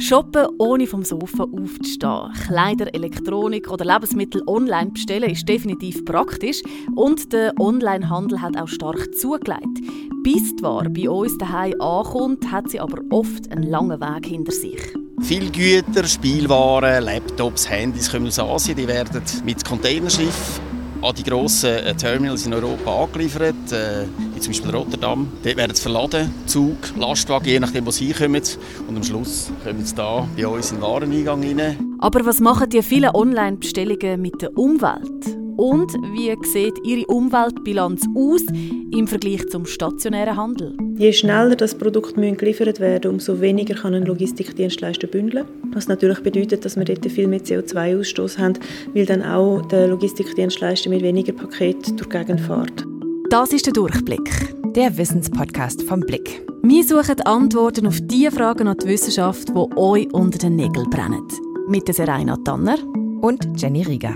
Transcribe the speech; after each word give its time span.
Shoppen 0.00 0.46
ohne 0.58 0.86
vom 0.86 1.02
Sofa 1.02 1.44
aufzustehen. 1.44 2.32
Kleider, 2.46 2.94
Elektronik 2.94 3.68
oder 3.68 3.84
Lebensmittel 3.84 4.42
online 4.46 4.92
bestellen 4.92 5.30
ist 5.30 5.48
definitiv 5.48 6.04
praktisch 6.04 6.62
und 6.94 7.32
der 7.32 7.52
Onlinehandel 7.58 8.40
hat 8.40 8.56
auch 8.56 8.68
stark 8.68 9.12
zugelegt. 9.14 9.80
Bis 10.22 10.54
die 10.54 10.62
Ware 10.62 10.88
bei 10.88 11.10
uns 11.10 11.36
daheim 11.38 11.80
ankommt, 11.80 12.50
hat 12.50 12.70
sie 12.70 12.78
aber 12.78 13.02
oft 13.10 13.50
einen 13.50 13.64
langen 13.64 14.00
Weg 14.00 14.26
hinter 14.26 14.52
sich. 14.52 14.80
Viele 15.20 15.50
Güter, 15.50 16.04
Spielwaren, 16.04 17.04
Laptops, 17.04 17.68
Handys 17.68 18.10
kommen 18.10 18.28
aus 18.28 18.38
Asien. 18.38 18.76
Die 18.76 18.86
werden 18.86 19.20
mit 19.44 19.64
Containerschiffen 19.64 20.62
an 21.02 21.14
die 21.14 21.24
grossen 21.24 21.70
äh, 21.70 21.94
Terminals 21.94 22.46
in 22.46 22.54
Europa 22.54 23.04
angeliefert, 23.04 23.72
äh, 23.72 24.04
wie 24.38 24.40
zum 24.40 24.52
Beispiel 24.52 24.70
Rotterdam. 24.70 25.28
Dort 25.42 25.56
werden 25.56 25.74
sie 25.74 25.82
verladen, 25.82 26.30
Zug, 26.46 26.76
Lastwagen, 26.96 27.48
je 27.48 27.60
nachdem, 27.60 27.86
wo 27.86 27.90
sie 27.90 28.12
kommen. 28.12 28.42
Und 28.88 28.96
am 28.96 29.02
Schluss 29.02 29.50
kommen 29.64 29.84
sie 29.84 29.94
da 29.94 30.28
bei 30.36 30.46
uns 30.46 30.70
in 30.70 30.76
den 30.76 30.82
Wareneingang 30.82 31.42
rein. 31.42 31.96
Aber 31.98 32.24
was 32.24 32.38
machen 32.40 32.70
die 32.70 32.82
vielen 32.82 33.10
Online-Bestellungen 33.10 34.22
mit 34.22 34.40
der 34.40 34.56
Umwelt? 34.56 35.36
Und 35.56 35.92
wie 36.12 36.32
sieht 36.46 36.74
Ihre 36.84 37.04
Umweltbilanz 37.06 38.02
aus 38.14 38.42
im 38.92 39.08
Vergleich 39.08 39.48
zum 39.48 39.66
stationären 39.66 40.36
Handel? 40.36 40.76
Je 40.96 41.12
schneller 41.12 41.56
das 41.56 41.74
Produkt 41.74 42.14
geliefert 42.14 42.78
werden 42.78 43.10
umso 43.10 43.40
weniger 43.40 43.74
kann 43.74 43.94
ein 43.94 44.04
Logistikdienstleister 44.04 45.08
bündeln. 45.08 45.46
Was 45.72 45.88
natürlich 45.88 46.20
bedeutet, 46.20 46.64
dass 46.64 46.76
wir 46.76 46.84
dort 46.84 47.04
viel 47.10 47.26
mehr 47.26 47.40
CO2-Ausstoß 47.40 48.38
haben, 48.38 48.54
weil 48.94 49.06
dann 49.06 49.24
auch 49.24 49.62
der 49.62 49.88
Logistikdienstleister 49.88 50.90
mit 50.90 51.02
weniger 51.02 51.32
Paketen 51.32 51.96
durch 51.96 52.08
die 52.08 52.18
Gegend 52.18 52.40
fährt. 52.40 52.87
Das 53.30 53.52
ist 53.52 53.66
der 53.66 53.74
Durchblick. 53.74 54.54
Der 54.74 54.96
Wissenspodcast 54.96 55.82
vom 55.82 56.00
Blick. 56.00 56.46
Wir 56.62 56.82
suchen 56.82 57.20
Antworten 57.20 57.86
auf 57.86 57.98
die 58.00 58.30
Fragen 58.30 58.68
an 58.68 58.76
die 58.78 58.86
Wissenschaft, 58.86 59.50
die 59.50 59.76
euch 59.76 60.10
unter 60.14 60.38
den 60.38 60.56
Nägeln 60.56 60.88
brennen. 60.88 61.28
Mit 61.68 61.86
der 61.86 61.94
Serena 61.94 62.38
Tanner 62.38 62.78
und 63.20 63.46
Jenny 63.60 63.82
Rieger. 63.82 64.14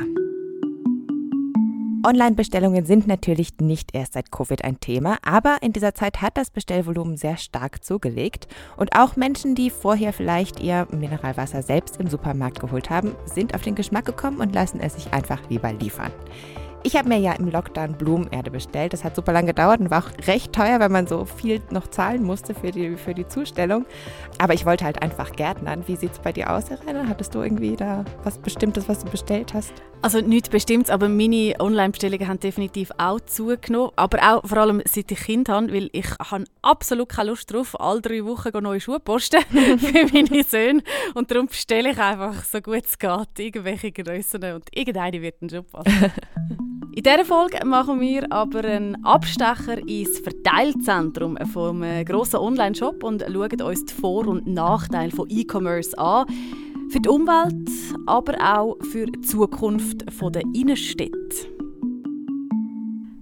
Online-Bestellungen 2.07 2.87
sind 2.87 3.07
natürlich 3.07 3.51
nicht 3.61 3.95
erst 3.95 4.15
seit 4.15 4.33
Covid 4.33 4.65
ein 4.65 4.81
Thema, 4.81 5.19
aber 5.21 5.59
in 5.61 5.75
dieser 5.75 5.95
Zeit 5.95 6.23
hat 6.23 6.39
das 6.39 6.51
Bestellvolumen 6.51 7.19
sehr 7.19 7.37
stark 7.37 7.85
zugelegt. 7.85 8.49
Und 8.79 8.97
auch 8.97 9.17
Menschen, 9.17 9.55
die 9.55 9.69
vorher 9.69 10.15
vielleicht 10.15 10.59
ihr 10.59 10.89
Mineralwasser 10.91 11.61
selbst 11.61 12.01
im 12.01 12.09
Supermarkt 12.09 12.61
geholt 12.61 12.89
haben, 12.89 13.15
sind 13.27 13.55
auf 13.55 13.61
den 13.61 13.75
Geschmack 13.75 14.07
gekommen 14.07 14.41
und 14.41 14.55
lassen 14.55 14.81
es 14.81 14.95
sich 14.95 15.13
einfach 15.13 15.39
lieber 15.51 15.71
liefern. 15.71 16.13
Ich 16.85 16.97
habe 16.97 17.09
mir 17.09 17.19
ja 17.19 17.33
im 17.35 17.49
Lockdown 17.49 17.93
Blumenerde 17.93 18.51
bestellt. 18.51 18.93
Das 18.93 19.05
hat 19.05 19.15
super 19.15 19.33
lange 19.33 19.49
gedauert 19.49 19.79
und 19.79 19.91
war 19.91 20.05
auch 20.05 20.27
recht 20.27 20.53
teuer, 20.53 20.81
weil 20.81 20.89
man 20.89 21.07
so 21.07 21.25
viel 21.25 21.63
noch 21.71 21.87
zahlen 21.87 22.25
musste 22.25 22.55
für 22.55 22.73
die, 22.73 22.97
für 22.97 23.15
die 23.15 23.27
Zustellung. 23.29 23.87
Aber 24.39 24.55
ich 24.55 24.67
wollte 24.67 24.85
halt 24.85 25.01
einfach 25.01 25.31
gärtnern. 25.33 25.85
Wie 25.87 25.95
sieht 25.95 26.13
es 26.13 26.19
bei 26.19 26.33
dir 26.33 26.51
aus, 26.51 26.71
Irene? 26.71 27.09
Hattest 27.09 27.37
du 27.37 27.43
irgendwie 27.43 27.77
da 27.77 28.05
was 28.25 28.39
Bestimmtes, 28.39 28.89
was 28.89 29.05
du 29.05 29.11
bestellt 29.11 29.55
hast? 29.55 29.73
Also 30.03 30.21
nichts 30.21 30.49
Bestimmtes, 30.49 30.91
aber 30.91 31.09
meine 31.09 31.55
Online-Bestellungen 31.61 32.27
haben 32.27 32.41
definitiv 32.41 32.91
auch 32.99 33.21
zugenommen. 33.21 33.93
Aber 33.95 34.19
auch 34.19 34.45
vor 34.45 34.59
allem 34.59 34.83
seit 34.85 35.13
ich 35.13 35.21
Kind 35.21 35.49
habe, 35.49 35.73
weil 35.73 35.89
ich 35.93 36.11
habe 36.19 36.45
absolut 36.63 37.09
keine 37.09 37.31
Lust 37.31 37.53
drauf, 37.53 37.81
alle 37.81 38.01
drei 38.01 38.25
Wochen 38.25 38.51
neue 38.61 38.81
Schuhe 38.81 38.99
posten 38.99 39.41
für 39.79 40.07
meine 40.13 40.43
Söhne. 40.43 40.83
Und 41.15 41.31
darum 41.31 41.47
bestelle 41.47 41.93
ich 41.93 41.99
einfach 41.99 42.43
so 42.43 42.61
gut 42.61 42.83
es 42.85 42.99
geht 42.99 43.39
irgendwelche 43.39 43.93
Grössen 43.93 44.43
und 44.53 44.65
irgendeine 44.77 45.23
wird 45.23 45.37
dann 45.41 45.51
schon 45.51 45.65
passen. 45.65 46.13
In 46.95 47.03
dieser 47.03 47.25
Folge 47.25 47.65
machen 47.65 48.03
wir 48.03 48.31
aber 48.31 48.65
einen 48.65 49.03
Abstecher 49.03 49.79
ins 49.89 50.19
Verteilzentrum 50.19 51.39
vom 51.51 51.83
grossen 52.05 52.37
Online-Shop 52.37 53.03
und 53.03 53.23
schauen 53.23 53.63
uns 53.63 53.87
die 53.87 53.95
Vor- 53.95 54.29
und 54.29 54.47
Nachteile 54.47 55.11
von 55.11 55.27
E-Commerce 55.31 55.99
an. 55.99 56.27
Für 56.91 57.01
die 57.01 57.09
Umwelt, 57.09 57.71
aber 58.07 58.35
auch 58.43 58.77
für 58.91 59.07
die 59.07 59.23
Zukunft 59.23 60.05
der 60.05 60.43
Innenstädte. 60.55 61.49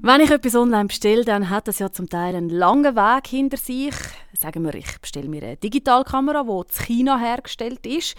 Wenn 0.03 0.21
ich 0.21 0.31
etwas 0.33 0.57
online 0.57 0.87
bestelle, 0.87 1.25
dann 1.25 1.49
hat 1.49 1.69
das 1.69 1.79
ja 1.79 1.93
zum 1.93 2.09
Teil 2.09 2.35
einen 2.35 2.49
langen 2.49 2.97
Weg 2.97 3.29
hinter 3.29 3.57
sich. 3.57 3.95
Sagen 4.37 4.65
wir, 4.65 4.75
ich 4.75 4.99
bestelle 5.01 5.29
mir 5.29 5.45
eine 5.45 5.57
Digitalkamera, 5.57 6.43
die 6.43 6.51
in 6.51 6.87
China 6.87 7.19
hergestellt 7.19 7.87
ist. 7.87 8.17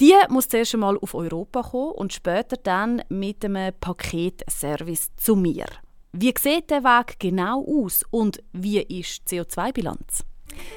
Die 0.00 0.12
muss 0.28 0.48
zuerst 0.48 0.74
einmal 0.74 0.98
auf 0.98 1.14
Europa 1.14 1.62
kommen 1.62 1.92
und 1.92 2.12
später 2.12 2.56
dann 2.56 3.02
mit 3.08 3.44
einem 3.44 3.72
Paketservice 3.78 5.14
zu 5.16 5.36
mir. 5.36 5.66
Wie 6.12 6.34
sieht 6.38 6.70
der 6.70 6.84
Weg 6.84 7.18
genau 7.18 7.64
aus 7.64 8.04
und 8.10 8.42
wie 8.52 8.80
ist 8.80 9.30
die 9.30 9.40
CO2-Bilanz? 9.40 10.24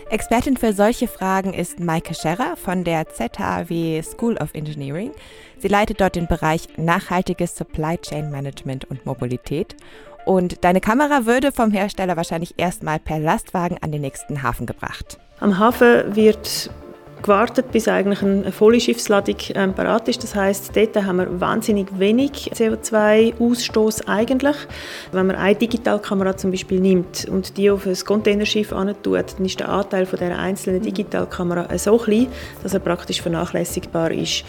Expertin 0.09 0.57
für 0.57 0.73
solche 0.73 1.07
Fragen 1.07 1.53
ist 1.53 1.79
Maike 1.79 2.13
Scherrer 2.13 2.55
von 2.55 2.83
der 2.83 3.07
ZHW 3.09 4.01
School 4.01 4.37
of 4.37 4.53
Engineering. 4.53 5.11
Sie 5.59 5.67
leitet 5.67 6.01
dort 6.01 6.15
den 6.15 6.27
Bereich 6.27 6.67
nachhaltiges 6.77 7.55
Supply 7.55 7.97
Chain 7.97 8.31
Management 8.31 8.85
und 8.85 9.05
Mobilität. 9.05 9.75
Und 10.25 10.63
deine 10.63 10.81
Kamera 10.81 11.25
würde 11.25 11.51
vom 11.51 11.71
Hersteller 11.71 12.17
wahrscheinlich 12.17 12.55
erstmal 12.57 12.99
per 12.99 13.19
Lastwagen 13.19 13.77
an 13.81 13.91
den 13.91 14.01
nächsten 14.01 14.43
Hafen 14.43 14.65
gebracht. 14.65 15.19
Am 15.39 15.57
Hafen 15.57 16.15
wird 16.15 16.71
gewartet, 17.21 17.71
bis 17.71 17.87
eigentlich 17.87 18.21
eine 18.21 18.51
volle 18.51 18.79
Schiffsladung 18.79 19.35
ähm, 19.55 19.73
parat 19.73 20.07
ist. 20.07 20.23
Das 20.23 20.35
heißt, 20.35 20.75
dort 20.75 20.95
haben 20.95 21.17
wir 21.17 21.39
wahnsinnig 21.39 21.87
wenig 21.97 22.51
CO2-Ausstoß 22.53 24.07
eigentlich. 24.07 24.55
Wenn 25.11 25.27
man 25.27 25.35
eine 25.35 25.55
Digitalkamera 25.55 26.37
zum 26.37 26.51
Beispiel 26.51 26.79
nimmt 26.79 27.25
und 27.25 27.57
die 27.57 27.69
auf 27.69 27.85
ein 27.85 27.95
Containerschiff 27.95 28.69
tut, 29.03 29.35
dann 29.37 29.45
ist 29.45 29.59
der 29.59 29.69
Anteil 29.69 30.05
von 30.05 30.19
der 30.19 30.37
einzelnen 30.37 30.81
Digitalkamera 30.81 31.77
so 31.77 31.97
klein, 31.97 32.27
dass 32.63 32.73
er 32.73 32.79
praktisch 32.79 33.21
vernachlässigbar 33.21 34.11
ist. 34.11 34.43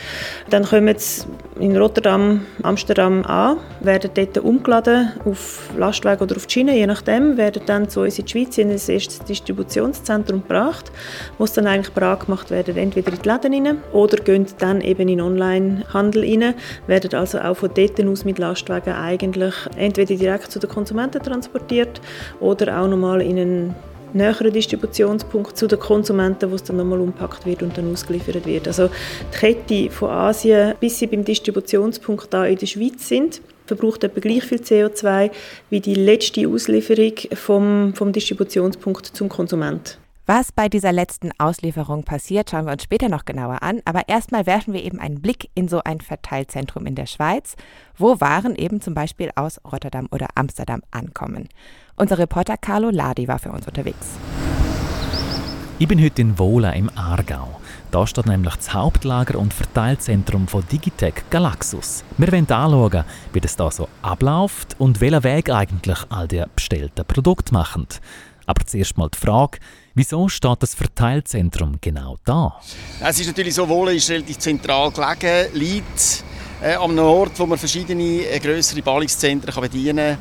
Dann 0.50 0.64
kommen 0.64 0.94
sie 0.98 1.26
in 1.58 1.76
Rotterdam, 1.76 2.46
Amsterdam 2.62 3.24
an, 3.24 3.58
werden 3.80 4.10
dort 4.14 4.38
umgeladen 4.38 5.12
auf 5.24 5.70
Lastwagen 5.76 6.22
oder 6.22 6.36
auf 6.36 6.46
die 6.46 6.52
Schiene, 6.52 6.76
je 6.76 6.86
nachdem, 6.86 7.36
werden 7.36 7.62
dann 7.66 7.88
zu 7.88 8.00
uns 8.00 8.18
in 8.18 8.26
die 8.26 8.32
Schweiz 8.32 8.58
in 8.58 8.70
ein 8.70 8.72
erstes 8.72 9.20
Distributionszentrum 9.20 10.42
gebracht, 10.42 10.90
wo 11.38 11.44
es 11.44 11.52
dann 11.52 11.66
eigentlich 11.66 11.92
bereit 11.94 12.20
gemacht 12.20 12.50
werden 12.50 12.67
werden 12.68 12.78
entweder 12.78 13.12
in 13.12 13.18
die 13.22 13.28
Läden 13.28 13.66
rein 13.66 13.78
oder 13.92 14.16
gehen 14.18 14.46
dann 14.58 14.80
eben 14.80 15.08
in 15.08 15.20
Onlinehandel 15.20 16.22
rein, 16.22 16.54
werden 16.86 17.14
also 17.14 17.38
auch 17.38 17.56
von 17.56 17.70
dort 17.74 18.00
aus 18.04 18.24
mit 18.24 18.38
Lastwagen 18.38 18.94
eigentlich 18.94 19.54
entweder 19.76 20.14
direkt 20.14 20.52
zu 20.52 20.58
den 20.58 20.70
Konsumenten 20.70 21.22
transportiert 21.22 22.00
oder 22.40 22.80
auch 22.80 22.88
nochmal 22.88 23.20
in 23.22 23.38
einen 23.38 23.74
näheren 24.12 24.52
Distributionspunkt 24.52 25.56
zu 25.56 25.66
den 25.66 25.78
Konsumenten, 25.78 26.50
wo 26.50 26.54
es 26.54 26.64
dann 26.64 26.76
nochmal 26.76 27.00
umpackt 27.00 27.44
wird 27.46 27.62
und 27.62 27.76
dann 27.76 27.92
ausgeliefert 27.92 28.46
wird. 28.46 28.66
Also 28.66 28.88
die 28.88 29.38
Kette 29.38 29.90
von 29.90 30.10
Asien, 30.10 30.74
bis 30.80 30.98
sie 30.98 31.06
beim 31.06 31.24
Distributionspunkt 31.24 32.32
da 32.32 32.46
in 32.46 32.56
der 32.56 32.66
Schweiz 32.66 33.08
sind, 33.08 33.40
verbraucht 33.66 34.04
etwa 34.04 34.20
gleich 34.20 34.44
viel 34.44 34.58
CO2 34.58 35.30
wie 35.70 35.80
die 35.80 35.94
letzte 35.94 36.48
Auslieferung 36.48 37.12
vom, 37.34 37.92
vom 37.94 38.12
Distributionspunkt 38.12 39.06
zum 39.06 39.28
Konsument. 39.28 39.98
Was 40.30 40.52
bei 40.52 40.68
dieser 40.68 40.92
letzten 40.92 41.30
Auslieferung 41.38 42.04
passiert, 42.04 42.50
schauen 42.50 42.66
wir 42.66 42.72
uns 42.72 42.82
später 42.82 43.08
noch 43.08 43.24
genauer 43.24 43.62
an. 43.62 43.80
Aber 43.86 44.10
erstmal 44.10 44.44
werfen 44.44 44.74
wir 44.74 44.84
eben 44.84 44.98
einen 44.98 45.22
Blick 45.22 45.48
in 45.54 45.68
so 45.68 45.80
ein 45.82 46.02
Verteilzentrum 46.02 46.84
in 46.84 46.94
der 46.94 47.06
Schweiz, 47.06 47.56
wo 47.96 48.20
Waren 48.20 48.54
eben 48.54 48.82
zum 48.82 48.92
Beispiel 48.92 49.30
aus 49.36 49.58
Rotterdam 49.64 50.06
oder 50.10 50.26
Amsterdam 50.34 50.82
ankommen. 50.90 51.48
Unser 51.96 52.18
Reporter 52.18 52.58
Carlo 52.58 52.90
Ladi 52.90 53.26
war 53.26 53.38
für 53.38 53.50
uns 53.50 53.66
unterwegs. 53.66 54.18
Ich 55.78 55.88
bin 55.88 56.02
heute 56.02 56.20
in 56.20 56.38
Wohlen 56.38 56.74
im 56.74 56.90
Aargau. 56.94 57.60
Da 57.90 58.06
steht 58.06 58.26
nämlich 58.26 58.56
das 58.56 58.74
Hauptlager 58.74 59.38
und 59.38 59.54
Verteilzentrum 59.54 60.46
von 60.46 60.62
Digitec 60.70 61.30
Galaxus. 61.30 62.04
Wir 62.18 62.30
wollen 62.30 62.50
anschauen, 62.50 63.04
wie 63.32 63.40
das 63.40 63.56
da 63.56 63.70
so 63.70 63.88
abläuft 64.02 64.74
und 64.78 65.00
welchen 65.00 65.22
Weg 65.24 65.48
eigentlich 65.50 65.98
all 66.10 66.28
die 66.28 66.44
bestellten 66.54 67.06
Produkte 67.06 67.54
machen. 67.54 67.86
Aber 68.48 68.64
zuerst 68.64 68.96
mal 68.96 69.10
die 69.10 69.18
Frage, 69.18 69.58
wieso 69.94 70.26
steht 70.30 70.62
das 70.62 70.74
Verteilzentrum 70.74 71.76
genau 71.82 72.16
da? 72.24 72.58
Es 72.98 73.20
ist 73.20 73.26
natürlich 73.26 73.54
so, 73.54 73.68
Wohlen 73.68 73.94
ist 73.94 74.08
relativ 74.08 74.38
zentral 74.38 74.90
gelegen, 74.90 75.52
liegt 75.52 76.24
äh, 76.62 76.72
an 76.76 76.98
Ort, 76.98 77.38
wo 77.38 77.44
man 77.44 77.58
verschiedene 77.58 78.26
äh, 78.26 78.38
größere 78.38 78.80
Ballungszentren 78.80 79.52
kann 79.52 79.62
bedienen 79.64 80.16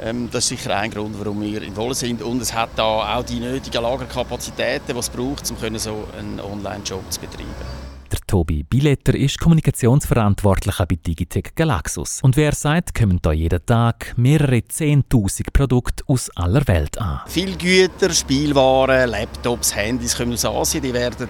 kann. 0.00 0.08
Ähm, 0.08 0.28
das 0.32 0.50
ist 0.50 0.58
sicher 0.58 0.76
ein 0.76 0.90
Grund, 0.90 1.16
warum 1.16 1.40
wir 1.42 1.62
in 1.62 1.76
Wohlen 1.76 1.94
sind. 1.94 2.22
Und 2.22 2.42
es 2.42 2.52
hat 2.52 2.70
da 2.74 3.16
auch 3.16 3.22
die 3.22 3.38
nötigen 3.38 3.82
Lagerkapazitäten, 3.82 4.92
die 4.92 4.98
es 4.98 5.08
braucht, 5.08 5.48
um 5.48 5.78
so 5.78 6.08
einen 6.18 6.40
Online-Job 6.40 7.04
zu 7.08 7.20
betreiben. 7.20 7.89
Der 8.10 8.18
Tobi 8.26 8.64
Biletter 8.64 9.14
ist 9.14 9.38
Kommunikationsverantwortlicher 9.38 10.84
bei 10.84 10.96
Digitec 10.96 11.54
Galaxus. 11.54 12.20
Und 12.22 12.36
wer 12.36 12.52
sagt, 12.52 12.92
kommen 12.92 13.20
da 13.22 13.30
jeden 13.30 13.64
Tag 13.64 14.14
mehrere 14.16 14.56
10.000 14.56 15.52
Produkte 15.52 16.02
aus 16.08 16.28
aller 16.34 16.66
Welt 16.66 16.98
an. 16.98 17.20
Viele 17.26 17.56
Güter, 17.56 18.10
Spielwaren, 18.12 19.10
Laptops, 19.10 19.76
Handys 19.76 20.16
kommen 20.16 20.32
aus 20.32 20.44
Asien. 20.44 20.82
Die 20.82 20.92
werden 20.92 21.28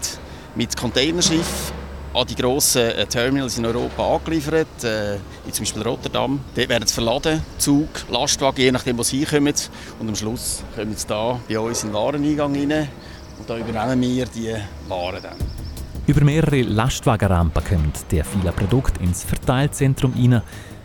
mit 0.54 0.74
Containerschiffen 0.74 1.74
an 2.14 2.26
die 2.26 2.34
grossen 2.34 2.90
äh, 2.92 3.06
Terminals 3.06 3.58
in 3.58 3.66
Europa 3.66 4.16
angeliefert, 4.16 4.82
äh, 4.82 5.18
wie 5.44 5.52
zum 5.52 5.64
Beispiel 5.64 5.82
Rotterdam. 5.82 6.40
Dort 6.54 6.68
werden 6.70 6.86
sie 6.86 6.94
verladen, 6.94 7.42
Zug, 7.58 7.88
Lastwagen, 8.10 8.62
je 8.62 8.72
nachdem, 8.72 8.96
wo 8.96 9.02
sie 9.02 9.24
kommen. 9.26 9.54
Und 9.98 10.08
am 10.08 10.16
Schluss 10.16 10.64
kommen 10.74 10.96
sie 10.96 11.06
da 11.06 11.38
bei 11.46 11.58
uns 11.58 11.82
in 11.82 11.90
den 11.90 11.94
Wareneingang 11.94 12.54
rein 12.54 12.88
und 13.38 13.48
da 13.48 13.58
übernehmen 13.58 14.00
wir 14.00 14.24
die 14.26 14.54
Waren 14.88 15.22
dann. 15.22 15.36
Über 16.10 16.24
mehrere 16.24 16.62
Lastwagenrampen 16.62 17.62
kommen 17.62 17.92
die 18.10 18.20
vielen 18.24 18.52
Produkte 18.52 19.00
ins 19.00 19.22
Verteilzentrum 19.22 20.12
rein. 20.14 20.42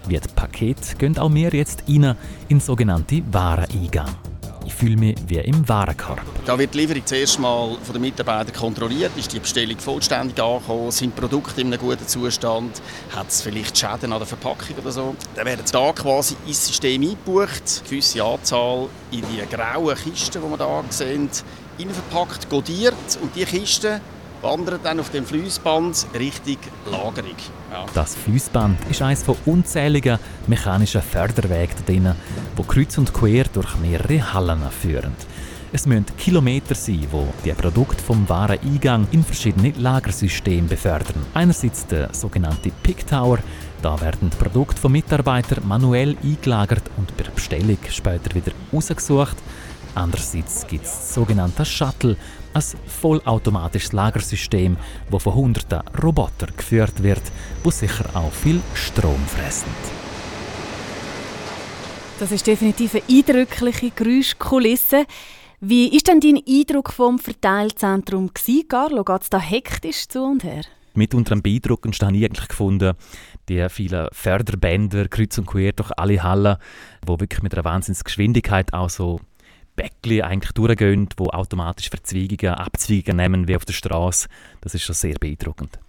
Wie 0.07 0.19
die 0.19 0.27
Pakete 0.35 0.95
gehen 0.97 1.17
auch 1.17 1.33
wir 1.33 1.49
jetzt 1.49 1.81
rein 1.89 2.03
in 2.03 2.15
den 2.47 2.59
sogenannten 2.59 3.23
Wareneingang. 3.33 4.13
Ich 4.67 4.75
fühle 4.75 4.97
mich 4.97 5.17
wie 5.25 5.39
im 5.39 5.67
Warenkorb. 5.67 6.21
Da 6.45 6.59
wird 6.59 6.75
die 6.75 6.77
Lieferung 6.77 7.03
zuerst 7.07 7.39
mal 7.39 7.75
von 7.81 7.93
den 7.93 8.03
Mitarbeitern 8.03 8.53
kontrolliert. 8.53 9.13
Ist 9.17 9.33
die 9.33 9.39
Bestellung 9.39 9.79
vollständig 9.79 10.39
angekommen? 10.39 10.91
Sind 10.91 11.17
die 11.17 11.21
Produkte 11.21 11.59
in 11.59 11.73
einem 11.73 11.79
guten 11.79 12.07
Zustand? 12.07 12.79
Hat 13.15 13.27
es 13.27 13.41
vielleicht 13.41 13.75
Schäden 13.75 14.13
an 14.13 14.19
der 14.19 14.27
Verpackung 14.27 14.77
oder 14.79 14.91
so? 14.91 15.15
Dann 15.33 15.47
werden 15.47 15.65
da 15.71 15.91
quasi 15.91 16.35
ins 16.45 16.67
System 16.67 17.01
eingebucht. 17.01 17.81
Eine 17.81 17.89
gewisse 17.89 18.23
Anzahl 18.23 18.89
in 19.09 19.21
die 19.21 19.41
grauen 19.55 19.95
Kisten, 19.95 20.39
die 20.39 20.47
wir 20.47 20.57
hier 20.57 20.83
sehen, 20.89 21.29
verpackt, 21.79 22.47
codiert. 22.47 23.17
Und 23.23 23.35
diese 23.35 23.47
Kisten 23.47 24.01
wandern 24.45 24.79
dann 24.83 24.99
auf 24.99 25.09
dem 25.09 25.25
Fließband 25.25 26.07
Richtung 26.17 26.57
Lagerung. 26.91 27.35
Ja. 27.71 27.85
Das 27.93 28.15
Fließband 28.15 28.77
ist 28.89 29.01
eines 29.01 29.23
von 29.23 29.35
unzähligen 29.45 30.19
mechanischen 30.47 31.01
Förderwegen 31.01 31.75
drin, 31.85 32.15
die 32.57 32.63
kreuz 32.63 32.97
und 32.97 33.11
quer 33.11 33.45
durch 33.51 33.75
mehrere 33.77 34.33
Hallen 34.33 34.61
führen. 34.69 35.13
Es 35.73 35.87
müssen 35.87 36.05
Kilometer 36.17 36.75
sein, 36.75 37.07
wo 37.11 37.27
die 37.43 37.51
Produkte 37.51 38.01
vom 38.01 38.29
Wareneingang 38.29 39.07
in 39.11 39.23
verschiedene 39.23 39.71
Lagersysteme 39.71 40.67
befördern. 40.69 41.25
Einerseits 41.33 41.87
der 41.87 42.13
sogenannte 42.13 42.71
Pick 42.83 43.05
Tower, 43.07 43.39
da 43.81 43.99
werden 43.99 44.29
die 44.29 44.37
Produkte 44.37 44.79
von 44.79 44.91
Mitarbeitern 44.91 45.67
manuell 45.67 46.15
eingelagert 46.23 46.83
und 46.97 47.17
per 47.17 47.29
Bestellung 47.31 47.79
später 47.89 48.33
wieder 48.35 48.51
rausgesucht. 48.71 49.35
Andererseits 49.95 50.67
gibt 50.67 50.85
es 50.85 50.91
das 50.91 51.13
sogenannte 51.15 51.65
Shuttle, 51.65 52.15
ein 52.55 52.63
vollautomatisches 52.87 53.91
Lagersystem, 53.91 54.77
das 55.11 55.23
von 55.23 55.35
hunderten 55.35 55.81
Robotern 56.01 56.55
geführt 56.55 57.03
wird, 57.03 57.21
wo 57.63 57.69
sicher 57.69 58.05
auch 58.13 58.31
viel 58.31 58.61
Strom 58.73 59.23
fressen. 59.27 59.69
Das 62.19 62.31
ist 62.31 62.47
definitiv 62.47 62.95
eine 62.95 63.03
eindrückliche 63.09 63.91
Geräuschkulisse. 63.91 65.05
Wie 65.59 65.89
ist 65.95 66.07
denn 66.07 66.21
dein 66.21 66.39
Eindruck 66.47 66.93
vom 66.93 67.19
Verteilzentrum 67.19 68.31
Carlo? 68.69 69.03
Geht 69.03 69.21
es 69.21 69.29
da 69.29 69.39
hektisch 69.39 70.07
zu 70.07 70.23
und 70.23 70.43
her? 70.43 70.63
Mit 70.93 71.13
unter 71.13 71.35
dem 71.35 71.41
beeindruckendsten 71.41 72.07
habe 72.07 72.17
ich 72.17 72.23
eigentlich 72.23 72.47
gefunden, 72.47 72.93
die 73.49 73.67
vielen 73.69 74.07
Förderbänder 74.13 75.09
kreuz 75.09 75.37
und 75.37 75.45
quer 75.45 75.73
durch 75.73 75.91
alle 75.97 76.23
Hallen, 76.23 76.55
wo 77.05 77.19
wirklich 77.19 77.43
mit 77.43 77.53
einer 77.53 77.65
Wahnsinnsgeschwindigkeit 77.65 78.73
auch 78.73 78.89
so 78.89 79.19
Bäckchen 79.75 80.21
eigentlich 80.21 80.51
durchgehen, 80.53 81.09
wo 81.17 81.25
automatisch 81.25 81.89
Verzweigungen, 81.89 82.55
Abzweigungen 82.55 83.17
nehmen 83.17 83.47
wie 83.47 83.55
auf 83.55 83.65
der 83.65 83.73
Straße. 83.73 84.27
Das 84.61 84.73
ist 84.73 84.83
schon 84.83 84.95
sehr 84.95 85.15
beeindruckend. 85.19 85.79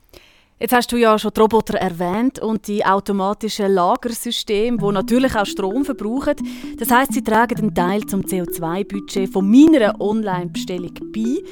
Jetzt 0.59 0.73
hast 0.73 0.91
du 0.91 0.97
ja 0.97 1.19
schon 1.19 1.33
die 1.37 1.41
Roboter 1.41 1.77
erwähnt 1.77 2.39
und 2.39 2.67
die 2.67 2.83
automatischen 2.83 3.73
Lagersysteme, 3.73 4.79
die 4.79 4.93
natürlich 4.93 5.37
auch 5.37 5.45
Strom 5.45 5.85
verbrauchen. 5.85 6.37
Das 6.79 6.91
heißt, 6.91 7.13
sie 7.13 7.23
tragen 7.23 7.59
einen 7.59 7.75
Teil 7.75 8.07
zum 8.07 8.23
CO2-Budget 8.23 9.31
von 9.31 9.51
meiner 9.51 10.01
Online-Bestellung 10.01 10.95
bei. 11.13 11.43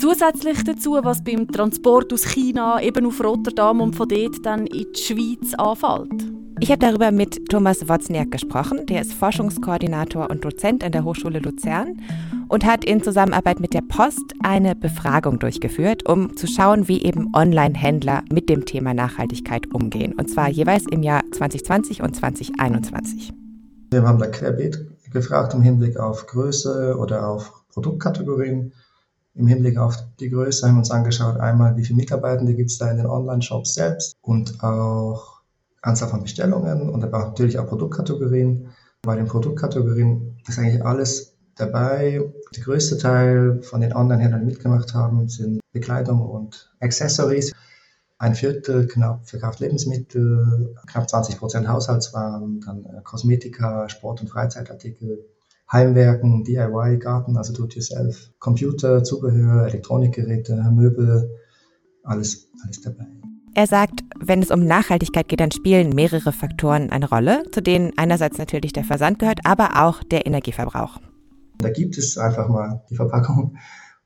Zusätzlich 0.00 0.64
dazu, 0.64 0.98
was 1.00 1.22
beim 1.22 1.46
Transport 1.46 2.12
aus 2.12 2.26
China 2.26 2.82
eben 2.82 3.06
auf 3.06 3.22
Rotterdam 3.22 3.82
und 3.82 3.94
von 3.94 4.08
dort 4.08 4.44
dann 4.44 4.66
in 4.66 4.86
die 4.96 5.00
Schweiz 5.00 5.54
anfällt. 5.54 6.39
Ich 6.62 6.70
habe 6.70 6.78
darüber 6.78 7.10
mit 7.10 7.48
Thomas 7.48 7.88
Wozniak 7.88 8.30
gesprochen. 8.30 8.84
Der 8.84 9.00
ist 9.00 9.14
Forschungskoordinator 9.14 10.28
und 10.28 10.44
Dozent 10.44 10.84
an 10.84 10.92
der 10.92 11.04
Hochschule 11.04 11.38
Luzern 11.38 11.98
und 12.48 12.66
hat 12.66 12.84
in 12.84 13.02
Zusammenarbeit 13.02 13.60
mit 13.60 13.72
der 13.72 13.80
Post 13.80 14.34
eine 14.42 14.76
Befragung 14.76 15.38
durchgeführt, 15.38 16.06
um 16.06 16.36
zu 16.36 16.46
schauen, 16.46 16.86
wie 16.86 17.02
eben 17.02 17.34
Online-Händler 17.34 18.24
mit 18.30 18.50
dem 18.50 18.66
Thema 18.66 18.92
Nachhaltigkeit 18.92 19.72
umgehen. 19.72 20.12
Und 20.18 20.28
zwar 20.28 20.50
jeweils 20.50 20.84
im 20.90 21.02
Jahr 21.02 21.22
2020 21.32 22.02
und 22.02 22.14
2021. 22.14 23.32
Wir 23.90 24.02
haben 24.02 24.18
da 24.18 24.26
querbeet 24.26 24.84
gefragt 25.10 25.54
im 25.54 25.62
Hinblick 25.62 25.98
auf 25.98 26.26
Größe 26.26 26.96
oder 26.98 27.26
auf 27.26 27.64
Produktkategorien. 27.72 28.72
Im 29.34 29.46
Hinblick 29.46 29.78
auf 29.78 29.96
die 30.20 30.28
Größe 30.28 30.66
haben 30.66 30.74
wir 30.74 30.80
uns 30.80 30.90
angeschaut, 30.90 31.38
einmal, 31.38 31.76
wie 31.76 31.84
viele 31.84 31.96
Mitarbeitende 31.96 32.54
gibt 32.54 32.70
es 32.70 32.78
da 32.78 32.90
in 32.90 32.98
den 32.98 33.06
Online-Shops 33.06 33.74
selbst 33.74 34.16
und 34.20 34.62
auch 34.62 35.29
Anzahl 35.82 36.08
von 36.08 36.22
Bestellungen 36.22 36.90
und 36.90 37.00
natürlich 37.00 37.58
auch 37.58 37.66
Produktkategorien. 37.66 38.68
Bei 39.02 39.16
den 39.16 39.26
Produktkategorien 39.26 40.38
ist 40.46 40.58
eigentlich 40.58 40.84
alles 40.84 41.36
dabei. 41.56 42.20
Der 42.54 42.64
größte 42.64 42.98
Teil 42.98 43.62
von 43.62 43.80
den 43.80 43.94
Online-Händlern, 43.94 44.40
die 44.42 44.46
mitgemacht 44.46 44.94
haben, 44.94 45.28
sind 45.28 45.60
Bekleidung 45.72 46.20
und 46.20 46.70
Accessories. 46.80 47.52
Ein 48.18 48.34
Viertel 48.34 48.86
knapp 48.86 49.26
verkauft 49.26 49.60
Lebensmittel, 49.60 50.74
knapp 50.86 51.08
20 51.08 51.38
Prozent 51.38 51.68
Haushaltswaren, 51.68 52.60
dann 52.60 52.84
äh, 52.84 53.00
Kosmetika, 53.02 53.88
Sport- 53.88 54.20
und 54.20 54.28
Freizeitartikel, 54.28 55.24
Heimwerken, 55.72 56.44
DIY, 56.44 56.98
Garten, 56.98 57.38
also 57.38 57.54
Do-it-yourself, 57.54 58.30
Computer, 58.38 59.02
Zubehör, 59.04 59.66
Elektronikgeräte, 59.66 60.54
Möbel, 60.70 61.30
alles, 62.02 62.48
alles 62.62 62.82
dabei. 62.82 63.06
Er 63.54 63.66
sagt, 63.66 64.02
wenn 64.22 64.42
es 64.42 64.50
um 64.50 64.64
Nachhaltigkeit 64.64 65.28
geht, 65.28 65.40
dann 65.40 65.50
spielen 65.50 65.90
mehrere 65.90 66.32
Faktoren 66.32 66.90
eine 66.90 67.08
Rolle, 67.08 67.44
zu 67.52 67.62
denen 67.62 67.92
einerseits 67.96 68.38
natürlich 68.38 68.72
der 68.72 68.84
Versand 68.84 69.18
gehört, 69.18 69.40
aber 69.44 69.82
auch 69.82 70.02
der 70.04 70.26
Energieverbrauch. 70.26 71.00
Da 71.58 71.70
gibt 71.70 71.98
es 71.98 72.16
einfach 72.18 72.48
mal 72.48 72.82
die 72.90 72.96
Verpackung 72.96 73.56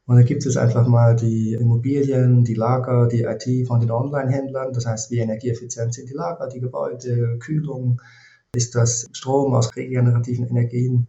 und 0.06 0.16
da 0.16 0.22
gibt 0.22 0.44
es 0.46 0.56
einfach 0.56 0.86
mal 0.86 1.16
die 1.16 1.54
Immobilien, 1.54 2.44
die 2.44 2.54
Lager, 2.54 3.08
die 3.08 3.22
IT 3.22 3.66
von 3.66 3.80
den 3.80 3.90
Online-Händlern. 3.90 4.72
Das 4.72 4.86
heißt, 4.86 5.10
wie 5.10 5.18
energieeffizient 5.18 5.94
sind 5.94 6.08
die 6.08 6.14
Lager, 6.14 6.48
die 6.48 6.60
Gebäude, 6.60 7.38
Kühlung, 7.38 8.00
ist 8.54 8.74
das 8.74 9.08
Strom 9.12 9.54
aus 9.54 9.74
regenerativen 9.74 10.46
Energien, 10.46 11.08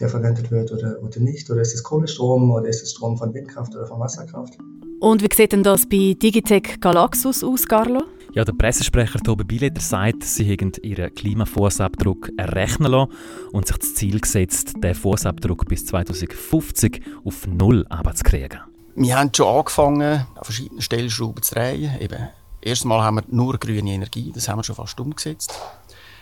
der 0.00 0.08
verwendet 0.08 0.50
wird 0.50 0.72
oder, 0.72 1.02
oder 1.02 1.20
nicht? 1.20 1.50
Oder 1.50 1.60
ist 1.60 1.74
es 1.74 1.82
Kohlestrom 1.82 2.50
oder 2.50 2.68
ist 2.68 2.82
es 2.82 2.92
Strom 2.92 3.16
von 3.16 3.34
Windkraft 3.34 3.74
oder 3.74 3.86
von 3.86 4.00
Wasserkraft? 4.00 4.58
Und 5.00 5.22
wie 5.22 5.34
sieht 5.34 5.52
denn 5.52 5.62
das 5.62 5.86
bei 5.86 6.16
Digitec 6.20 6.80
Galaxus 6.80 7.44
aus, 7.44 7.66
Carlo? 7.66 8.02
Ja, 8.36 8.44
der 8.44 8.52
Pressesprecher 8.52 9.18
Tobi 9.18 9.44
Billeter 9.44 9.80
sagt, 9.80 10.22
sie 10.22 10.52
haben 10.52 10.70
ihren 10.82 11.14
Klimafußabdruck 11.14 12.32
errechnen 12.36 12.92
lassen 12.92 13.10
und 13.52 13.66
sich 13.66 13.78
das 13.78 13.94
Ziel 13.94 14.20
gesetzt, 14.20 14.74
den 14.76 14.94
Fußabdruck 14.94 15.64
bis 15.64 15.86
2050 15.86 17.00
auf 17.24 17.46
Null 17.46 17.86
abzukriegen. 17.88 18.60
Wir 18.94 19.18
haben 19.18 19.30
schon 19.34 19.56
angefangen, 19.56 20.26
an 20.34 20.44
verschiedenen 20.44 20.82
Stellschrauben 20.82 21.42
zu 21.42 21.54
drehen. 21.54 21.98
Eben, 21.98 22.28
erstmal 22.60 23.02
haben 23.02 23.16
wir 23.16 23.24
nur 23.28 23.56
grüne 23.56 23.92
Energie, 23.92 24.30
das 24.34 24.50
haben 24.50 24.58
wir 24.58 24.64
schon 24.64 24.76
fast 24.76 25.00
umgesetzt. 25.00 25.58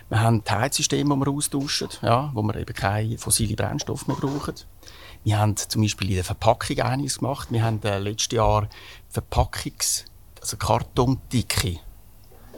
Wir 0.09 0.21
haben 0.21 0.41
Heizsysteme, 0.49 1.17
die 1.17 1.21
wir 1.21 1.33
austauschen, 1.33 1.89
ja, 2.01 2.31
wo 2.33 2.43
wir 2.43 2.55
eben 2.55 2.75
keine 2.75 3.19
fossilen 3.19 3.57
Brennstoffe 3.57 4.07
mehr 4.07 4.17
brauchen. 4.17 4.55
Wir 5.25 5.41
haben 5.41 5.57
zum 5.57 5.83
Beispiel 5.83 6.11
in 6.11 6.15
der 6.15 6.25
Verpackung 6.25 6.79
einiges 6.79 7.19
gemacht. 7.19 7.49
Wir 7.51 7.65
haben 7.65 7.83
äh, 7.83 7.99
letztes 7.99 8.37
Jahr 8.37 8.69
Verpackungs-, 9.13 10.05
also 10.41 10.57
Kartondicke, 10.59 11.81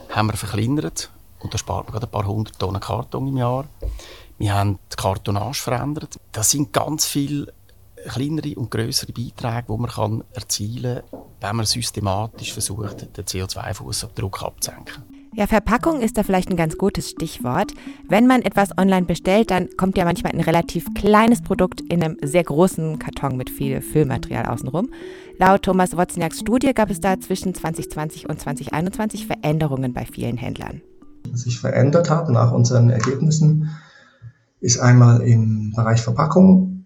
haben 0.09 0.29
wir 0.29 0.37
verkleinert. 0.37 1.11
Und 1.39 1.53
da 1.53 1.57
spart 1.57 1.85
man 1.85 1.93
gerade 1.93 2.07
ein 2.07 2.11
paar 2.11 2.25
hundert 2.25 2.57
Tonnen 2.59 2.81
Karton 2.81 3.27
im 3.27 3.37
Jahr. 3.37 3.65
Wir 4.37 4.53
haben 4.53 4.79
die 4.91 4.95
Kartonage 4.95 5.61
verändert. 5.61 6.19
Das 6.31 6.51
sind 6.51 6.73
ganz 6.73 7.05
viele 7.05 7.53
kleinere 8.07 8.55
und 8.55 8.71
größere 8.71 9.11
Beiträge, 9.11 9.65
die 9.67 9.77
man 9.77 10.23
erzielen 10.33 11.01
kann, 11.09 11.21
wenn 11.39 11.55
man 11.55 11.65
systematisch 11.65 12.53
versucht, 12.53 13.17
den 13.17 13.25
CO2-Fußabdruck 13.25 14.43
abzusenken. 14.43 15.16
Ja, 15.33 15.45
Verpackung 15.45 16.01
ist 16.01 16.17
da 16.17 16.23
vielleicht 16.23 16.49
ein 16.49 16.57
ganz 16.57 16.77
gutes 16.77 17.09
Stichwort. 17.11 17.73
Wenn 18.07 18.27
man 18.27 18.41
etwas 18.41 18.75
online 18.77 19.05
bestellt, 19.05 19.51
dann 19.51 19.69
kommt 19.77 19.97
ja 19.97 20.05
manchmal 20.05 20.33
ein 20.33 20.41
relativ 20.41 20.93
kleines 20.95 21.41
Produkt 21.41 21.81
in 21.81 22.03
einem 22.03 22.17
sehr 22.23 22.43
großen 22.43 22.97
Karton 22.97 23.37
mit 23.37 23.49
viel 23.49 23.81
Füllmaterial 23.81 24.45
außenrum. 24.47 24.89
Laut 25.37 25.63
Thomas 25.63 25.95
Wozniaks 25.95 26.39
Studie 26.39 26.73
gab 26.73 26.89
es 26.89 26.99
da 26.99 27.19
zwischen 27.19 27.53
2020 27.53 28.29
und 28.29 28.39
2021 28.39 29.27
Veränderungen 29.27 29.93
bei 29.93 30.05
vielen 30.05 30.37
Händlern. 30.37 30.81
Was 31.31 31.41
sich 31.41 31.59
verändert 31.59 32.09
hat 32.09 32.29
nach 32.29 32.51
unseren 32.51 32.89
Ergebnissen, 32.89 33.69
ist 34.59 34.79
einmal 34.79 35.21
im 35.21 35.73
Bereich 35.75 36.01
Verpackung, 36.01 36.85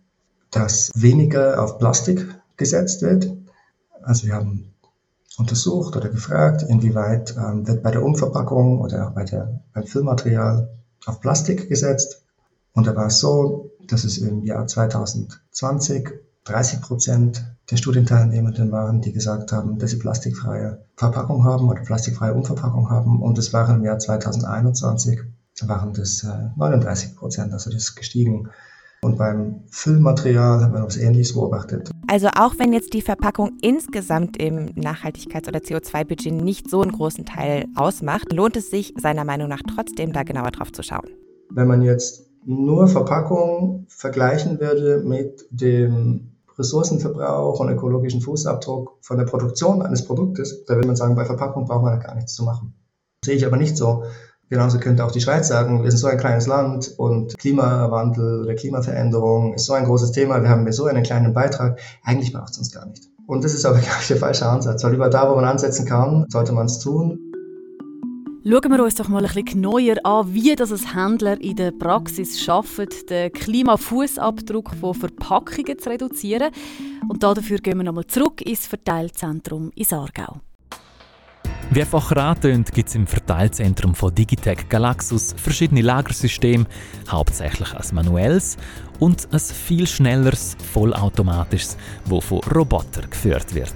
dass 0.50 0.91
weniger 0.95 1.63
auf 1.63 1.77
Plastik 1.77 2.27
gesetzt 2.57 3.01
wird. 3.01 3.31
Also 4.03 4.27
wir 4.27 4.33
haben 4.33 4.71
untersucht 5.38 5.96
oder 5.96 6.10
gefragt, 6.10 6.64
inwieweit 6.64 7.36
ähm, 7.38 7.68
wird 7.68 7.84
bei 7.84 7.92
der 7.92 8.04
Umverpackung 8.04 8.82
oder 8.82 9.08
auch 9.08 9.12
bei 9.12 9.24
der, 9.24 9.62
beim 9.74 9.86
Füllmaterial 9.86 10.70
auf 11.06 11.20
Plastik 11.20 11.70
gesetzt. 11.70 12.24
Und 12.74 12.88
da 12.88 12.96
war 12.96 13.08
es 13.08 13.20
so, 13.20 13.72
dass 13.88 14.04
es 14.04 14.18
im 14.18 14.44
Jahr 14.44 14.68
2020 14.68 16.10
30 16.44 16.82
Prozent 16.82 17.46
der 17.70 17.78
Studienteilnehmenden 17.78 18.72
waren, 18.72 19.02
die 19.02 19.14
gesagt 19.14 19.52
haben, 19.52 19.78
dass 19.78 19.92
sie 19.92 20.00
plastikfreie 20.00 20.84
Verpackung 20.96 21.44
haben 21.44 21.70
oder 21.70 21.82
plastikfreie 21.82 22.34
Umverpackung 22.34 22.90
haben. 22.90 23.22
Und 23.22 23.38
es 23.38 23.54
waren 23.54 23.78
im 23.78 23.86
Jahr 23.86 24.00
2021 24.00 25.20
waren 25.64 25.94
das 25.94 26.24
äh, 26.24 26.50
39 26.56 27.16
Prozent, 27.16 27.54
also 27.54 27.70
das 27.70 27.84
ist 27.84 27.96
gestiegen. 27.96 28.50
Und 29.04 29.18
beim 29.18 29.64
Füllmaterial 29.70 30.64
haben 30.64 30.74
wir 30.74 30.84
was 30.84 30.98
Ähnliches 30.98 31.34
beobachtet. 31.34 31.92
Also 32.12 32.27
auch 32.38 32.56
wenn 32.58 32.74
jetzt 32.74 32.94
die 32.94 33.01
Verpackung 33.01 33.53
insgesamt 33.62 34.36
im 34.36 34.75
Nachhaltigkeits- 34.75 35.48
oder 35.48 35.60
CO2-Budget 35.60 36.34
nicht 36.34 36.70
so 36.70 36.82
einen 36.82 36.91
großen 36.91 37.25
Teil 37.25 37.68
ausmacht, 37.74 38.34
lohnt 38.34 38.58
es 38.58 38.70
sich 38.70 38.94
seiner 38.98 39.24
Meinung 39.24 39.48
nach 39.48 39.62
trotzdem 39.65 40.12
da 40.12 40.24
genauer 40.24 40.51
drauf 40.51 40.74
zu 40.74 40.84
schauen. 40.84 41.08
Wenn 41.51 41.70
man 41.70 41.82
jetzt 41.82 42.27
nur 42.44 42.89
Verpackung 42.89 43.86
vergleichen 43.88 44.60
würde 44.60 45.01
mit 45.06 45.48
dem 45.51 46.32
Ressourcenverbrauch 46.58 47.62
und 47.62 47.70
ökologischen 47.70 48.20
Fußabdruck 48.20 48.98
von 49.00 49.18
der 49.18 49.24
Produktion 49.24 49.82
eines 49.82 50.03
Produktes, 50.03 50.65
da 50.65 50.75
würde 50.75 50.88
man 50.88 50.98
sagen, 50.98 51.15
bei 51.15 51.24
Verpackung 51.24 51.63
braucht 51.63 51.84
man 51.84 51.98
da 51.98 52.06
gar 52.06 52.15
nichts 52.15 52.34
zu 52.34 52.44
machen. 52.44 52.74
Sehe 53.24 53.36
ich 53.36 53.46
aber 53.46 53.56
nicht 53.56 53.77
so. 53.77 54.03
Genauso 54.51 54.79
könnte 54.79 55.05
auch 55.05 55.13
die 55.13 55.22
Schweiz 55.22 55.48
sagen, 55.48 55.81
wir 55.81 55.89
sind 55.91 56.00
so 56.00 56.08
ein 56.08 56.17
kleines 56.17 56.46
Land 56.46 56.93
und 56.98 57.38
Klimawandel 57.38 58.43
oder 58.43 58.53
Klimaveränderung 58.53 59.53
ist 59.53 59.63
so 59.63 59.72
ein 59.72 59.86
großes 59.86 60.12
Thema, 60.12 60.43
wir 60.43 60.50
haben 60.50 60.70
so 60.74 60.88
einen 60.88 61.03
kleinen 61.03 61.34
Beitrag, 61.34 61.79
eigentlich 62.03 62.34
braucht 62.34 62.51
es 62.51 62.58
uns 62.58 62.70
gar 62.70 62.86
nicht. 62.86 63.05
Und 63.27 63.46
das 63.46 63.53
ist 63.53 63.65
aber 63.65 63.75
gar 63.79 63.96
nicht 63.96 64.10
der 64.10 64.17
falsche 64.17 64.46
Ansatz, 64.46 64.84
weil 64.84 64.93
über 64.93 65.10
da, 65.10 65.31
wo 65.31 65.36
man 65.36 65.46
ansetzen 65.46 65.86
kann, 65.86 66.25
sollte 66.27 66.51
man 66.51 66.65
es 66.65 66.79
tun. 66.79 67.17
Schauen 68.43 68.72
wir 68.72 68.84
uns 68.84 68.96
doch 68.96 69.08
mal 69.08 69.25
ein 69.25 69.34
bisschen 69.34 69.62
neuer 69.62 69.96
an, 70.03 70.34
wie 70.34 70.53
das 70.53 70.74
als 70.74 70.93
Händler 70.93 71.39
in 71.39 71.55
der 71.55 71.72
Praxis 71.72 72.38
schaffen, 72.38 72.89
den 73.10 73.31
Klimafußabdruck 73.31 74.72
von 74.75 74.93
Verpackungen 74.93 75.79
zu 75.79 75.89
reduzieren. 75.91 76.51
Und 77.08 77.24
dafür 77.24 77.60
gehen 77.60 77.77
wir 77.77 77.86
nochmal 77.86 78.08
zurück 78.08 78.41
ins 78.41 78.67
Verteilzentrum 78.67 79.72
in 79.75 79.86
Aargau. 79.91 80.41
Wie 81.74 81.80
einfach 81.80 82.12
angetönt, 82.12 82.74
gibt 82.74 82.90
es 82.90 82.96
im 82.96 83.08
Verteilzentrum 83.08 83.96
von 83.96 84.13
Digitec 84.13 84.70
Galaxus 84.70 85.34
verschiedene 85.38 85.82
Lagersysteme, 85.82 86.66
hauptsächlich 87.08 87.74
ein 87.74 87.96
manuelles 87.96 88.58
und 89.00 89.30
ein 89.32 89.40
viel 89.40 89.88
schnelleres, 89.88 90.58
vollautomatisches, 90.74 91.78
das 92.10 92.25
von 92.25 92.40
Robotern 92.40 93.10
geführt 93.10 93.56
wird. 93.56 93.74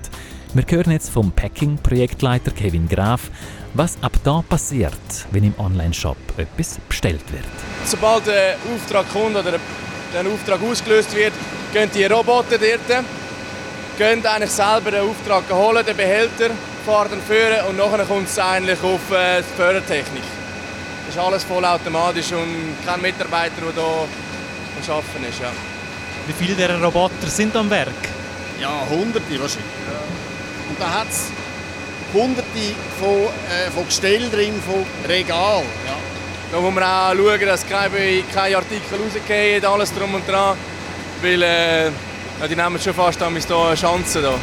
Wir 0.54 0.66
hören 0.68 0.92
jetzt 0.92 1.10
vom 1.10 1.32
Packing-Projektleiter 1.32 2.52
Kevin 2.52 2.90
Graf, 2.90 3.32
was 3.76 3.98
ab 4.02 4.20
da 4.26 4.42
passiert, 4.42 4.92
wenn 5.32 5.46
im 5.46 5.54
Online-Shop 5.58 6.18
etwas 6.36 6.80
bestellt 6.90 7.24
wird. 7.32 7.46
Sobald 7.86 8.28
der 8.28 8.58
Auftrag 8.76 9.06
kommt 9.14 9.38
oder 9.38 9.54
der 10.14 10.32
Auftrag 10.34 10.62
ausgelöst 10.62 11.16
wird, 11.16 11.32
gehen 11.72 11.90
die 11.96 12.04
Roboter 12.04 12.58
dort, 12.58 13.06
gehen 13.98 14.26
eigentlich 14.26 14.52
selber 14.52 14.92
den 14.92 15.10
Auftrag 15.10 15.44
holen, 15.50 15.86
den 15.86 15.96
Behälter, 15.96 16.50
fahren 16.86 17.10
dann 17.10 17.22
führen 17.22 17.66
und 17.68 17.78
nachher 17.78 18.06
kommt 18.06 18.30
es 18.30 18.38
eigentlich 18.38 18.82
auf 18.84 19.12
äh, 19.12 19.42
die 19.42 19.58
Fördertechnik. 19.58 20.24
Das 21.06 21.16
ist 21.16 21.22
alles 21.22 21.44
vollautomatisch 21.44 22.32
und 22.32 22.76
kein 22.86 23.02
Mitarbeiter, 23.02 23.62
der 23.62 23.74
hier 23.74 23.84
am 23.84 24.96
Arbeiten 24.96 25.26
ist. 25.30 25.40
Ja. 25.42 25.52
Wie 26.28 26.34
viele 26.34 26.56
dieser 26.56 26.82
Roboter 26.82 27.28
sind 27.28 27.56
am 27.56 27.70
Werk? 27.70 27.90
Ja, 28.60 28.84
hunderte 28.90 29.40
wahrscheinlich. 29.40 29.66
Und 30.70 30.80
da 30.80 31.00
hat 31.00 31.08
es 31.10 31.32
hunderte 32.14 32.76
von, 33.00 33.10
äh, 33.10 33.72
von 33.74 33.86
Gestell 33.86 34.30
drin, 34.30 34.62
von 34.66 34.86
Regal. 35.08 35.64
Ja. 35.86 35.96
Da 36.52 36.60
muss 36.60 36.74
man 36.74 36.84
auch 36.84 37.14
schauen, 37.16 37.46
dass 37.46 37.68
keine, 37.68 38.24
keine 38.34 38.58
Artikel 38.58 39.00
rausgehen, 39.04 39.66
alles 39.66 39.94
drum 39.94 40.14
und 40.14 40.28
dran. 40.28 40.56
Weil 41.22 41.42
äh, 41.42 41.86
ja, 41.86 42.48
die 42.50 42.56
nehmen 42.56 42.80
schon 42.80 42.94
fast 42.94 43.20
hier 43.20 43.76
Chancen. 43.76 44.22
Da. 44.22 44.34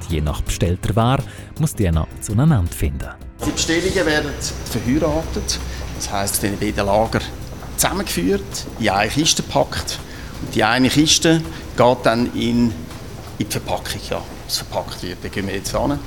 Und 0.00 0.10
je 0.10 0.20
nach 0.20 0.40
bestellter 0.40 0.96
Ware 0.96 1.22
muss 1.58 1.74
die 1.74 1.90
noch 1.90 2.08
zueinander 2.20 2.64
finden. 2.74 3.08
Die 3.44 3.50
Bestellungen 3.50 4.06
werden 4.06 4.30
verheiratet. 4.64 5.58
Das 5.96 6.10
heisst, 6.10 6.44
in 6.44 6.58
beiden 6.58 6.86
Lager 6.86 7.20
zusammengeführt, 7.76 8.66
in 8.78 8.88
eine 8.88 9.10
Kiste 9.10 9.42
gepackt. 9.42 9.98
Und 10.42 10.54
die 10.54 10.64
eine 10.64 10.88
Kiste 10.88 11.42
geht 11.76 11.98
dann 12.04 12.32
in, 12.34 12.72
die 13.38 13.44
Verpackung, 13.44 14.00
ja, 14.08 14.22
was 14.46 14.58
verpackt 14.58 15.02
wird. 15.02 15.18
Da 15.22 15.28
gehen 15.28 15.46
wir 15.46 15.54
jetzt 15.54 15.74
an. 15.74 15.98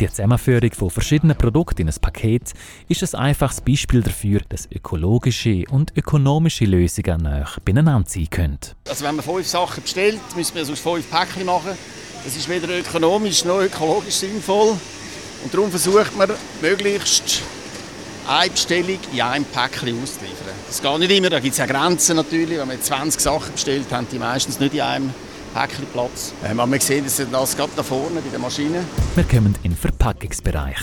Die 0.00 0.08
Zusammenführung 0.08 0.70
von 0.72 0.90
verschiedenen 0.90 1.36
Produkten 1.36 1.82
in 1.82 1.88
ein 1.88 2.00
Paket 2.00 2.52
ist 2.88 3.14
ein 3.14 3.20
einfaches 3.20 3.60
Beispiel 3.62 4.02
dafür, 4.02 4.40
dass 4.48 4.70
ökologische 4.70 5.64
und 5.70 5.96
ökonomische 5.96 6.66
Lösungen 6.66 7.22
näher 7.22 7.48
beieinander 7.64 8.04
sein 8.06 8.30
können. 8.30 8.58
Also 8.88 9.04
wenn 9.04 9.16
man 9.16 9.24
fünf 9.24 9.46
Sachen 9.46 9.82
bestellt, 9.82 10.20
müssen 10.36 10.54
wir 10.54 10.62
es 10.62 10.70
aus 10.70 10.78
fünf 10.78 11.10
Päckchen 11.10 11.46
machen. 11.46 11.72
Das 12.28 12.36
ist 12.36 12.50
weder 12.50 12.68
ökonomisch 12.68 13.46
noch 13.46 13.58
ökologisch 13.58 14.16
sinnvoll. 14.16 14.76
Und 15.42 15.54
darum 15.54 15.70
versucht 15.70 16.14
man, 16.14 16.30
möglichst 16.60 17.40
eine 18.28 18.50
Bestellung 18.50 18.98
in 19.10 19.20
einem 19.22 19.44
Päckchen 19.46 20.02
auszuliefern. 20.02 20.52
Das 20.66 20.82
geht 20.82 20.98
nicht 20.98 21.10
immer, 21.10 21.30
da 21.30 21.40
gibt 21.40 21.52
es 21.52 21.58
ja 21.58 21.64
Grenzen 21.64 22.16
natürlich. 22.16 22.58
Wenn 22.58 22.68
wir 22.68 22.82
20 22.82 23.18
Sachen 23.18 23.52
bestellt 23.52 23.86
haben, 23.90 24.06
die 24.12 24.18
meistens 24.18 24.60
nicht 24.60 24.74
in 24.74 24.82
einem 24.82 25.14
Päckchen 25.54 25.86
Platz. 25.86 26.34
Ähm, 26.44 26.60
aber 26.60 26.70
wir 26.70 26.80
sehen 26.82 27.04
das, 27.04 27.16
das 27.16 27.56
gerade 27.56 27.70
da 27.74 27.82
vorne 27.82 28.20
bei 28.20 28.28
der 28.30 28.40
Maschine. 28.40 28.84
Wir 29.14 29.24
kommen 29.24 29.54
in 29.62 29.70
den 29.70 29.78
Verpackungsbereich. 29.78 30.76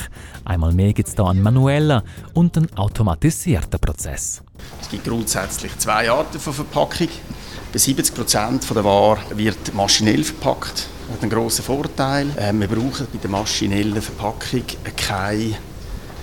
Einmal 0.46 0.74
mehr 0.74 0.94
gibt 0.94 1.10
es 1.10 1.16
hier 1.16 1.28
einen 1.28 1.44
manuellen 1.44 2.02
und 2.34 2.58
einen 2.58 2.76
automatisierten 2.76 3.80
Prozess. 3.80 4.42
Es 4.82 4.90
gibt 4.90 5.04
grundsätzlich 5.04 5.78
zwei 5.78 6.10
Arten 6.10 6.40
von 6.40 6.54
Verpackung. 6.54 7.10
Bei 7.76 7.80
70 7.80 8.16
Prozent 8.16 8.70
der 8.74 8.86
Ware 8.86 9.20
wird 9.32 9.74
maschinell 9.74 10.24
verpackt. 10.24 10.88
Das 11.08 11.18
hat 11.18 11.24
einen 11.24 11.30
grossen 11.30 11.62
Vorteil. 11.62 12.28
Ähm, 12.40 12.62
wir 12.62 12.70
brauchen 12.70 13.06
bei 13.12 13.20
der 13.22 13.30
maschinellen 13.30 14.02
Verpackung 14.02 14.64
kein 14.96 15.58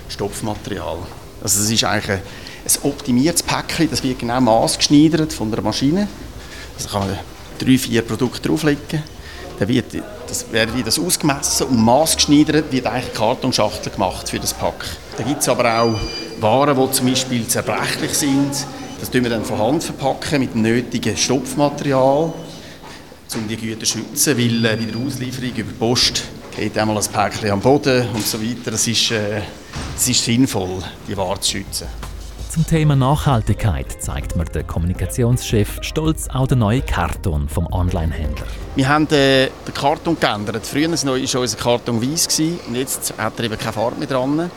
Stopfmaterial. 0.09 0.97
Also 1.43 1.59
das 1.59 1.69
ist 1.69 1.83
eigentlich 1.83 2.09
ein, 2.09 2.89
optimiertes 2.89 3.43
Päckchen, 3.43 3.87
das 3.87 4.01
wird 4.01 4.17
genau 4.17 4.41
maßgeschneidert 4.41 5.31
von 5.31 5.51
der 5.51 5.61
Maschine. 5.61 6.07
Also 6.75 6.89
kann 6.89 7.07
man 7.07 7.19
drei, 7.59 7.77
vier 7.77 8.01
Produkte 8.01 8.49
drauflegen. 8.49 9.03
Dann 9.59 9.67
wird 9.67 9.93
das, 10.27 10.51
wird 10.51 10.87
das 10.87 10.97
ausgemessen 10.97 11.67
und 11.67 11.77
maßgeschneidert 11.77 12.71
wird 12.71 12.87
eigentlich 12.87 13.13
Kartonschachtel 13.13 13.91
gemacht 13.91 14.27
für 14.27 14.39
das 14.39 14.55
Pack. 14.55 14.85
Da 15.17 15.23
gibt 15.23 15.41
es 15.41 15.49
aber 15.49 15.81
auch 15.81 15.99
Waren, 16.41 16.75
die 16.75 16.91
zum 16.93 17.05
Beispiel 17.05 17.45
zerbrechlich 17.45 18.15
sind. 18.15 18.65
Das 19.03 19.11
tun 19.11 19.23
wir 19.23 19.31
dann 19.31 19.43
von 19.43 19.59
Hand 19.59 19.83
verpacken 19.83 20.39
mit 20.39 20.53
dem 20.53 20.61
nötigen 20.61 21.17
Stopfmaterial, 21.17 22.31
um 23.35 23.47
die 23.49 23.57
Güter 23.57 23.85
zu 23.85 23.97
schützen, 23.97 24.37
weil 24.37 24.65
äh, 24.65 24.77
bei 24.77 24.85
der 24.85 24.95
Auslieferung 24.95 25.49
über 25.49 25.71
die 25.73 25.77
Post 25.77 26.23
geht 26.55 26.77
einmal 26.77 26.97
ein 26.97 27.03
Päckchen 27.11 27.51
am 27.51 27.59
Boden 27.59 28.07
und 28.13 28.25
so 28.25 28.41
weiter. 28.41 28.71
Das 28.71 28.87
ist, 28.87 29.11
äh, 29.11 29.41
ist 29.97 30.23
sinnvoll, 30.23 30.81
die 31.05 31.17
Ware 31.17 31.37
zu 31.41 31.51
schützen. 31.51 31.87
Zum 32.49 32.65
Thema 32.65 32.95
Nachhaltigkeit 32.95 34.01
zeigt 34.01 34.37
mir 34.37 34.45
der 34.45 34.63
Kommunikationschef 34.63 35.79
stolz 35.81 36.29
auch 36.29 36.47
den 36.47 36.59
neuen 36.59 36.85
Karton 36.85 37.49
vom 37.49 37.67
Online-Händler. 37.73 38.47
Wir 38.77 38.87
haben 38.87 39.03
äh, 39.07 39.49
den 39.67 39.73
Karton 39.73 40.17
geändert. 40.17 40.65
Früher 40.65 40.89
war 40.89 41.41
unser 41.41 41.57
Karton 41.57 42.01
weiß 42.01 42.39
und 42.69 42.75
jetzt 42.75 43.15
hat 43.17 43.37
er 43.37 43.43
eben 43.43 43.57
keine 43.57 43.73
Farbe 43.73 43.99
mehr 43.99 44.07
dran. 44.07 44.49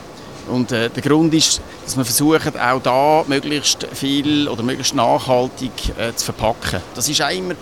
Und 0.48 0.70
äh, 0.72 0.90
der 0.90 1.02
Grund 1.02 1.34
ist, 1.34 1.60
dass 1.84 1.96
wir 1.96 2.04
versuchen, 2.04 2.58
auch 2.58 2.80
da 2.80 3.24
möglichst 3.26 3.86
viel 3.92 4.48
oder 4.48 4.62
möglichst 4.62 4.94
nachhaltig 4.94 5.72
äh, 5.98 6.14
zu 6.14 6.26
verpacken. 6.26 6.80
Das 6.94 7.08
ist 7.08 7.20
auch 7.20 7.30
immer 7.30 7.54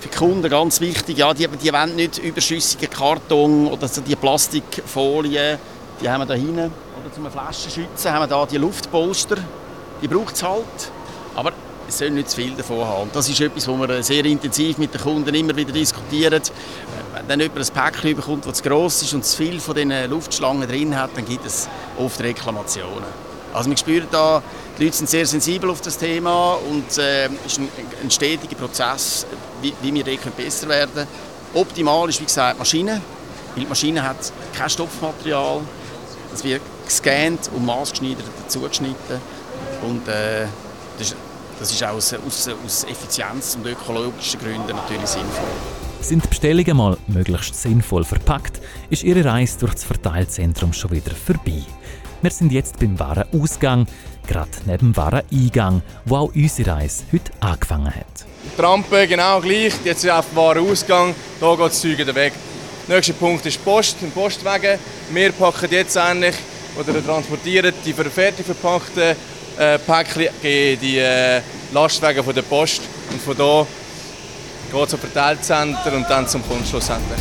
für 0.00 0.08
die 0.08 0.16
Kunden 0.16 0.48
ganz 0.48 0.80
wichtig. 0.80 1.18
Ja, 1.18 1.32
die, 1.32 1.46
die 1.48 1.72
wollen 1.72 1.96
nicht 1.96 2.18
überschüssigen 2.18 2.90
Karton 2.90 3.68
oder 3.68 3.88
so 3.88 4.00
die 4.00 4.16
Plastikfolie, 4.16 5.58
die 6.00 6.08
haben 6.10 6.20
wir 6.20 6.26
da 6.26 6.34
hinten. 6.34 6.58
Oder 7.00 7.12
zum 7.14 7.30
Flaschenschützen 7.30 8.12
haben 8.12 8.22
wir 8.22 8.26
da 8.26 8.46
die 8.46 8.58
Luftpolster. 8.58 9.36
Die 10.02 10.08
braucht 10.08 10.34
es 10.34 10.42
halt. 10.42 10.64
Aber 11.34 11.52
es 11.88 11.98
soll 11.98 12.10
nicht 12.10 12.30
zu 12.30 12.36
viel 12.36 12.54
davon 12.54 12.84
haben. 12.84 13.10
Das 13.12 13.28
ist 13.28 13.40
etwas, 13.40 13.66
was 13.68 13.88
wir 13.88 14.02
sehr 14.02 14.24
intensiv 14.24 14.78
mit 14.78 14.94
den 14.94 15.00
Kunden 15.00 15.34
immer 15.34 15.54
wieder 15.54 15.72
diskutieren. 15.72 16.42
Wenn 17.26 17.40
jemand 17.40 17.58
ein 17.58 17.74
Päckchen 17.74 18.16
bekommt, 18.16 18.46
das 18.46 18.58
zu 18.58 18.62
gross 18.62 19.02
ist 19.02 19.14
und 19.14 19.24
zu 19.24 19.36
viel 19.36 19.60
von 19.60 19.74
diesen 19.74 20.10
Luftschlangen 20.10 20.68
drin 20.68 20.98
hat, 20.98 21.10
dann 21.16 21.24
gibt 21.24 21.44
es 21.44 21.68
oft 21.98 22.20
Reklamationen. 22.20 23.30
Also 23.52 23.68
wir 23.68 23.76
spüren 23.76 24.06
da, 24.10 24.42
die 24.78 24.84
Leute 24.84 24.96
sind 24.96 25.10
sehr 25.10 25.26
sensibel 25.26 25.70
auf 25.70 25.80
das 25.80 25.98
Thema 25.98 26.54
und 26.70 26.88
es 26.88 26.98
äh, 26.98 27.26
ist 27.46 27.58
ein, 27.58 27.68
ein, 28.02 28.10
stetiger 28.10 28.54
Prozess, 28.54 29.26
wie, 29.60 29.74
wie 29.82 29.92
wir 29.92 30.04
besser 30.36 30.68
werden 30.68 30.94
können. 30.94 31.08
Optimal 31.54 32.08
ist, 32.08 32.20
wie 32.20 32.26
gesagt, 32.26 32.54
die 32.54 32.58
Maschine, 32.60 33.02
weil 33.54 33.64
die 33.64 33.68
Maschine 33.68 34.02
hat 34.02 34.32
kein 34.56 34.70
Stopfmaterial. 34.70 35.62
Es 36.32 36.44
wird 36.44 36.62
gescannt 36.84 37.50
und 37.54 37.66
maßgeschneidert 37.66 38.24
dazugeschnitten. 38.44 39.20
Und 39.82 40.06
äh, 40.06 40.46
das, 40.96 41.08
ist, 41.08 41.16
das 41.58 41.72
ist 41.72 41.82
auch 41.82 41.94
aus, 41.94 42.14
aus, 42.14 42.48
aus 42.64 42.84
Effizienz- 42.84 43.56
und 43.56 43.66
ökologischen 43.66 44.38
Gründen 44.38 44.76
natürlich 44.76 45.08
sinnvoll. 45.08 45.79
Sind 46.00 46.24
die 46.24 46.28
Bestellungen 46.28 46.76
mal 46.76 46.96
möglichst 47.08 47.54
sinnvoll 47.54 48.04
verpackt, 48.04 48.60
ist 48.88 49.04
Ihre 49.04 49.24
Reise 49.24 49.58
durch 49.58 49.74
das 49.74 49.84
Verteilzentrum 49.84 50.72
schon 50.72 50.90
wieder 50.92 51.12
vorbei. 51.14 51.62
Wir 52.22 52.30
sind 52.30 52.52
jetzt 52.52 52.78
beim 52.78 52.98
Warenausgang, 52.98 53.86
gerade 54.26 54.50
neben 54.64 54.92
dem 54.92 54.96
Wareneingang, 54.96 55.82
wo 56.06 56.16
auch 56.16 56.34
unsere 56.34 56.72
Reise 56.72 57.04
heute 57.12 57.30
angefangen 57.40 57.94
hat. 57.94 58.26
Die 58.56 58.60
Rampe 58.60 59.06
genau 59.06 59.40
gleich, 59.40 59.74
jetzt 59.84 60.02
ist 60.04 60.10
auf 60.10 60.26
dem 60.30 60.36
Warenausgang, 60.36 61.14
hier 61.38 61.56
geht 61.56 61.66
das 61.66 61.80
Zeug 61.80 62.14
weg. 62.14 62.32
Der 62.88 62.96
nächste 62.96 63.12
Punkt 63.12 63.44
ist 63.44 63.62
Post, 63.62 63.96
im 64.00 64.10
Postwagen. 64.10 64.78
Wir 65.12 65.32
packen 65.32 65.68
jetzt 65.70 65.96
eigentlich 65.96 66.36
oder 66.78 67.04
transportieren 67.04 67.74
die 67.84 67.92
fertig 67.92 68.46
verpackten 68.46 69.16
äh, 69.58 69.78
Päckchen 69.78 70.28
in 70.42 70.80
die 70.80 70.98
äh, 70.98 71.40
Lastwagen 71.72 72.24
von 72.24 72.34
der 72.34 72.42
Post 72.42 72.80
und 73.12 73.20
von 73.20 73.36
hier 73.36 73.66
geht 74.70 74.90
zum 74.90 74.98
Verteilcenter 74.98 75.96
und 75.96 76.08
dann 76.08 76.26
zum 76.26 76.42
Kunstschlusscenter. 76.46 77.16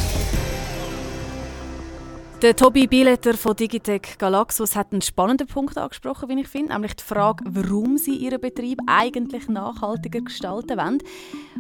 Der 2.42 2.56
Tobi 2.56 2.88
Bieleter 2.88 3.34
von 3.34 3.54
Digitec 3.54 4.18
Galaxus 4.18 4.74
hat 4.74 4.94
einen 4.94 5.02
spannenden 5.02 5.46
Punkt 5.46 5.78
angesprochen, 5.78 6.30
wie 6.30 6.40
ich 6.40 6.48
finde, 6.48 6.72
nämlich 6.72 6.96
die 6.96 7.04
Frage, 7.04 7.44
warum 7.50 7.98
sie 7.98 8.16
ihren 8.16 8.40
Betrieb 8.40 8.80
eigentlich 8.88 9.50
nachhaltiger 9.50 10.22
gestalten 10.22 10.78
wollen. 10.78 11.00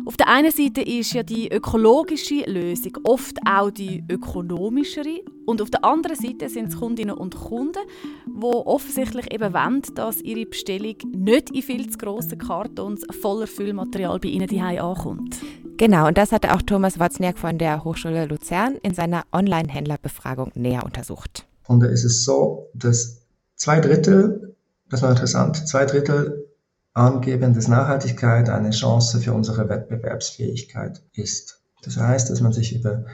Auf 0.05 0.15
der 0.15 0.29
einen 0.29 0.51
Seite 0.51 0.81
ist 0.81 1.11
ja 1.11 1.23
die 1.23 1.51
ökologische 1.51 2.49
Lösung 2.49 2.97
oft 3.03 3.39
auch 3.45 3.71
die 3.71 4.05
ökonomischere 4.09 5.19
und 5.45 5.61
auf 5.61 5.69
der 5.69 5.83
anderen 5.83 6.15
Seite 6.15 6.47
sind 6.47 6.69
es 6.69 6.79
Kundinnen 6.79 7.15
und 7.15 7.35
Kunden, 7.35 7.83
die 8.25 8.45
offensichtlich 8.45 9.33
eben 9.33 9.53
wollen, 9.53 9.81
dass 9.95 10.21
ihre 10.21 10.45
Bestellung 10.45 10.95
nicht 11.11 11.49
in 11.49 11.61
viel 11.61 11.89
zu 11.89 11.97
grossen 11.97 12.37
Kartons 12.37 13.05
voller 13.19 13.47
Füllmaterial 13.47 14.17
bei 14.19 14.29
ihnen 14.29 14.47
daheim 14.47 14.79
ankommt. 14.79 15.39
Genau, 15.79 16.07
und 16.07 16.17
das 16.17 16.33
hatte 16.33 16.53
auch 16.53 16.61
Thomas 16.61 16.99
Wozniak 16.99 17.39
von 17.39 17.57
der 17.57 17.85
Hochschule 17.85 18.25
Luzern 18.25 18.75
in 18.83 18.93
seiner 18.93 19.23
Online-Händlerbefragung 19.31 20.51
näher 20.53 20.83
untersucht. 20.83 21.47
Und 21.67 21.79
da 21.79 21.87
ist 21.87 22.03
es 22.03 22.25
so, 22.25 22.69
dass 22.73 23.21
zwei 23.55 23.79
Drittel, 23.79 24.57
das 24.89 25.03
war 25.03 25.11
interessant, 25.11 25.69
zwei 25.69 25.85
Drittel 25.85 26.49
angeben, 26.93 27.53
dass 27.53 27.69
Nachhaltigkeit 27.69 28.49
eine 28.49 28.71
Chance 28.71 29.21
für 29.21 29.31
unsere 29.31 29.69
Wettbewerbsfähigkeit 29.69 31.01
ist. 31.13 31.61
Das 31.83 31.95
heißt, 31.95 32.29
dass 32.29 32.41
man 32.41 32.51
sich 32.51 32.75
über 32.75 33.05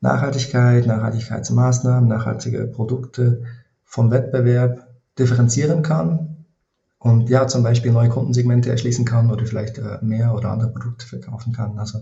Nachhaltigkeit, 0.00 0.88
Nachhaltigkeitsmaßnahmen, 0.88 2.08
nachhaltige 2.08 2.66
Produkte 2.66 3.44
vom 3.84 4.10
Wettbewerb 4.10 4.88
differenzieren 5.16 5.82
kann 5.82 6.37
und 6.98 7.28
ja, 7.30 7.46
zum 7.46 7.62
Beispiel 7.62 7.92
neue 7.92 8.08
Kundensegmente 8.08 8.70
erschließen 8.70 9.04
kann 9.04 9.30
oder 9.30 9.46
vielleicht 9.46 9.78
äh, 9.78 9.98
mehr 10.02 10.34
oder 10.34 10.50
andere 10.50 10.70
Produkte 10.70 11.06
verkaufen 11.06 11.52
kann. 11.52 11.78
Also 11.78 12.00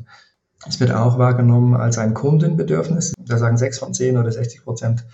es 0.67 0.81
wird 0.81 0.93
auch 0.93 1.19
wahrgenommen 1.19 1.75
als 1.75 1.99
ein 1.99 2.15
Kundenbedürfnis. 2.15 3.13
Da 3.19 3.37
sagen 3.39 3.59
sechs 3.59 3.79
von 3.79 3.93
zehn 3.93 4.17
oder 4.17 4.33
60 4.33 4.65
Prozent 4.65 5.05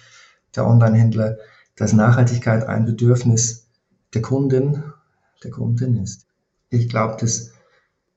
der 0.54 0.66
Online-Händler, 0.66 1.38
dass 1.76 1.92
Nachhaltigkeit 1.92 2.66
ein 2.68 2.84
Bedürfnis 2.84 3.66
der 4.14 4.22
Kunden, 4.22 4.84
der 5.42 5.50
Kunden 5.50 5.96
ist. 5.96 6.26
Ich 6.70 6.88
glaube, 6.88 7.16
dass 7.20 7.50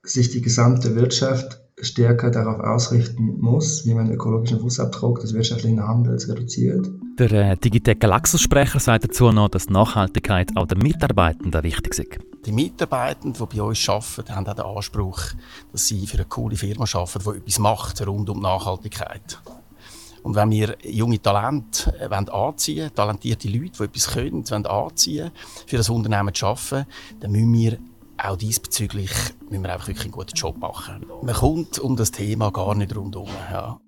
sich 0.03 0.29
die 0.29 0.41
gesamte 0.41 0.95
Wirtschaft 0.95 1.61
stärker 1.81 2.29
darauf 2.29 2.59
ausrichten 2.59 3.39
muss, 3.39 3.85
wie 3.85 3.93
man 3.93 4.05
den 4.05 4.15
ökologischen 4.15 4.59
Fußabdruck 4.59 5.19
des 5.21 5.33
wirtschaftlichen 5.33 5.85
Handels 5.85 6.29
reduziert. 6.29 6.87
Der 7.17 7.31
äh, 7.31 7.55
Digitec 7.55 8.01
Galaxus-Sprecher 8.01 8.81
sagt 8.81 9.05
dazu 9.05 9.31
noch, 9.31 9.47
dass 9.47 9.69
Nachhaltigkeit 9.69 10.51
auch 10.57 10.67
den 10.67 10.79
Mitarbeitenden 10.79 11.63
wichtig 11.63 11.97
ist. 11.97 12.19
Die 12.45 12.51
Mitarbeitenden, 12.51 13.47
die 13.49 13.57
bei 13.57 13.63
uns 13.63 13.87
arbeiten, 13.87 14.35
haben 14.35 14.47
auch 14.47 14.53
den 14.53 14.65
Anspruch, 14.65 15.21
dass 15.71 15.87
sie 15.87 16.05
für 16.07 16.17
eine 16.17 16.25
coole 16.25 16.57
Firma 16.57 16.83
arbeiten, 16.91 17.19
die 17.23 17.37
etwas 17.37 17.59
macht 17.59 18.05
rund 18.05 18.29
um 18.29 18.41
Nachhaltigkeit. 18.41 19.39
Und 20.23 20.35
wenn 20.35 20.51
wir 20.51 20.75
junge 20.83 21.21
Talente 21.21 21.93
äh, 21.99 22.13
anziehen 22.13 22.91
talentierte 22.93 23.47
Leute, 23.47 23.77
die 23.77 23.83
etwas 23.83 24.07
können, 24.09 24.65
anziehen 24.65 25.31
für 25.67 25.77
das 25.77 25.89
Unternehmen 25.89 26.33
zu 26.33 26.47
arbeiten, 26.47 26.85
dann 27.21 27.31
müssen 27.31 27.53
wir 27.53 27.77
auch 28.17 28.35
diesbezüglich 28.35 29.11
müssen 29.49 29.63
wir 29.63 29.71
einfach 29.71 29.87
wirklich 29.87 30.05
einen 30.05 30.11
guten 30.11 30.35
Job 30.35 30.57
machen. 30.57 31.05
Man 31.21 31.35
kommt 31.35 31.79
um 31.79 31.95
das 31.95 32.11
Thema 32.11 32.51
gar 32.51 32.75
nicht 32.75 32.93
rundherum. 32.93 33.29
Ja. 33.51 33.79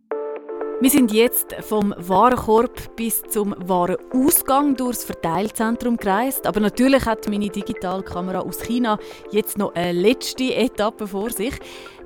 Wir 0.79 0.91
sind 0.91 1.11
jetzt 1.11 1.55
vom 1.61 1.91
Warenkorb 1.97 2.95
bis 2.95 3.23
zum 3.23 3.55
Warenausgang 3.57 4.75
durchs 4.75 5.03
Verteilzentrum 5.03 5.97
gereist. 5.97 6.45
Aber 6.45 6.59
natürlich 6.59 7.03
hat 7.07 7.27
meine 7.27 7.49
Digitalkamera 7.49 8.41
aus 8.41 8.61
China 8.61 8.99
jetzt 9.31 9.57
noch 9.57 9.73
eine 9.73 9.91
letzte 9.91 10.53
Etappe 10.53 11.07
vor 11.07 11.31
sich. 11.31 11.55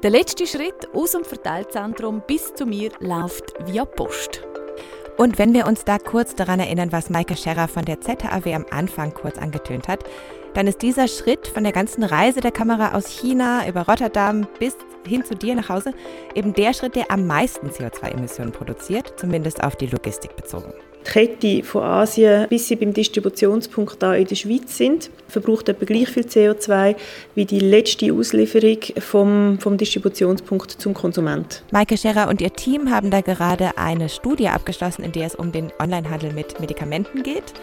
Der 0.03 0.09
letzte 0.09 0.47
Schritt 0.47 0.87
aus 0.93 1.11
dem 1.11 1.25
Verteilzentrum 1.25 2.23
bis 2.25 2.53
zu 2.53 2.65
mir 2.65 2.91
läuft 3.01 3.53
via 3.65 3.83
Post. 3.83 4.41
Und 5.17 5.37
wenn 5.37 5.53
wir 5.53 5.67
uns 5.67 5.83
da 5.83 5.97
kurz 5.97 6.35
daran 6.35 6.61
erinnern, 6.61 6.93
was 6.93 7.09
Maike 7.09 7.35
Scherrer 7.35 7.67
von 7.67 7.83
der 7.83 7.99
ZHAW 7.99 8.55
am 8.55 8.65
Anfang 8.71 9.13
kurz 9.13 9.37
angetönt 9.37 9.89
hat, 9.89 10.05
dann 10.53 10.67
ist 10.67 10.81
dieser 10.81 11.09
Schritt 11.09 11.45
von 11.45 11.63
der 11.63 11.73
ganzen 11.73 12.05
Reise 12.05 12.39
der 12.39 12.51
Kamera 12.51 12.93
aus 12.93 13.07
China 13.07 13.67
über 13.67 13.81
Rotterdam 13.81 14.47
bis 14.59 14.77
hin 15.07 15.23
zu 15.25 15.35
dir 15.35 15.55
nach 15.55 15.69
Hause 15.69 15.93
eben 16.35 16.53
der 16.53 16.73
Schritt, 16.73 16.95
der 16.95 17.11
am 17.11 17.27
meisten 17.27 17.69
CO2-Emissionen 17.69 18.51
produziert, 18.51 19.13
zumindest 19.17 19.63
auf 19.63 19.75
die 19.75 19.87
Logistik 19.87 20.35
bezogen. 20.35 20.73
Die 21.05 21.09
Kette 21.09 21.63
von 21.63 21.83
Asien, 21.83 22.47
bis 22.47 22.67
sie 22.67 22.75
beim 22.75 22.93
Distributionspunkt 22.93 24.01
da 24.03 24.13
in 24.13 24.27
der 24.27 24.35
Schweiz 24.35 24.77
sind, 24.77 25.09
verbraucht 25.27 25.67
etwa 25.69 25.85
gleich 25.85 26.09
viel 26.09 26.23
CO2 26.23 26.95
wie 27.33 27.45
die 27.45 27.59
letzte 27.59 28.13
Auslieferung 28.13 28.77
vom, 28.99 29.57
vom 29.59 29.77
Distributionspunkt 29.77 30.71
zum 30.71 30.93
Konsument. 30.93 31.63
Maike 31.71 31.97
Scherer 31.97 32.29
und 32.29 32.39
ihr 32.39 32.53
Team 32.53 32.91
haben 32.91 33.09
da 33.09 33.21
gerade 33.21 33.77
eine 33.77 34.09
Studie 34.09 34.47
abgeschlossen, 34.47 35.03
in 35.03 35.11
der 35.11 35.25
es 35.25 35.35
um 35.35 35.51
den 35.51 35.71
Onlinehandel 35.79 36.33
mit 36.33 36.59
Medikamenten 36.59 37.23
geht. 37.23 37.53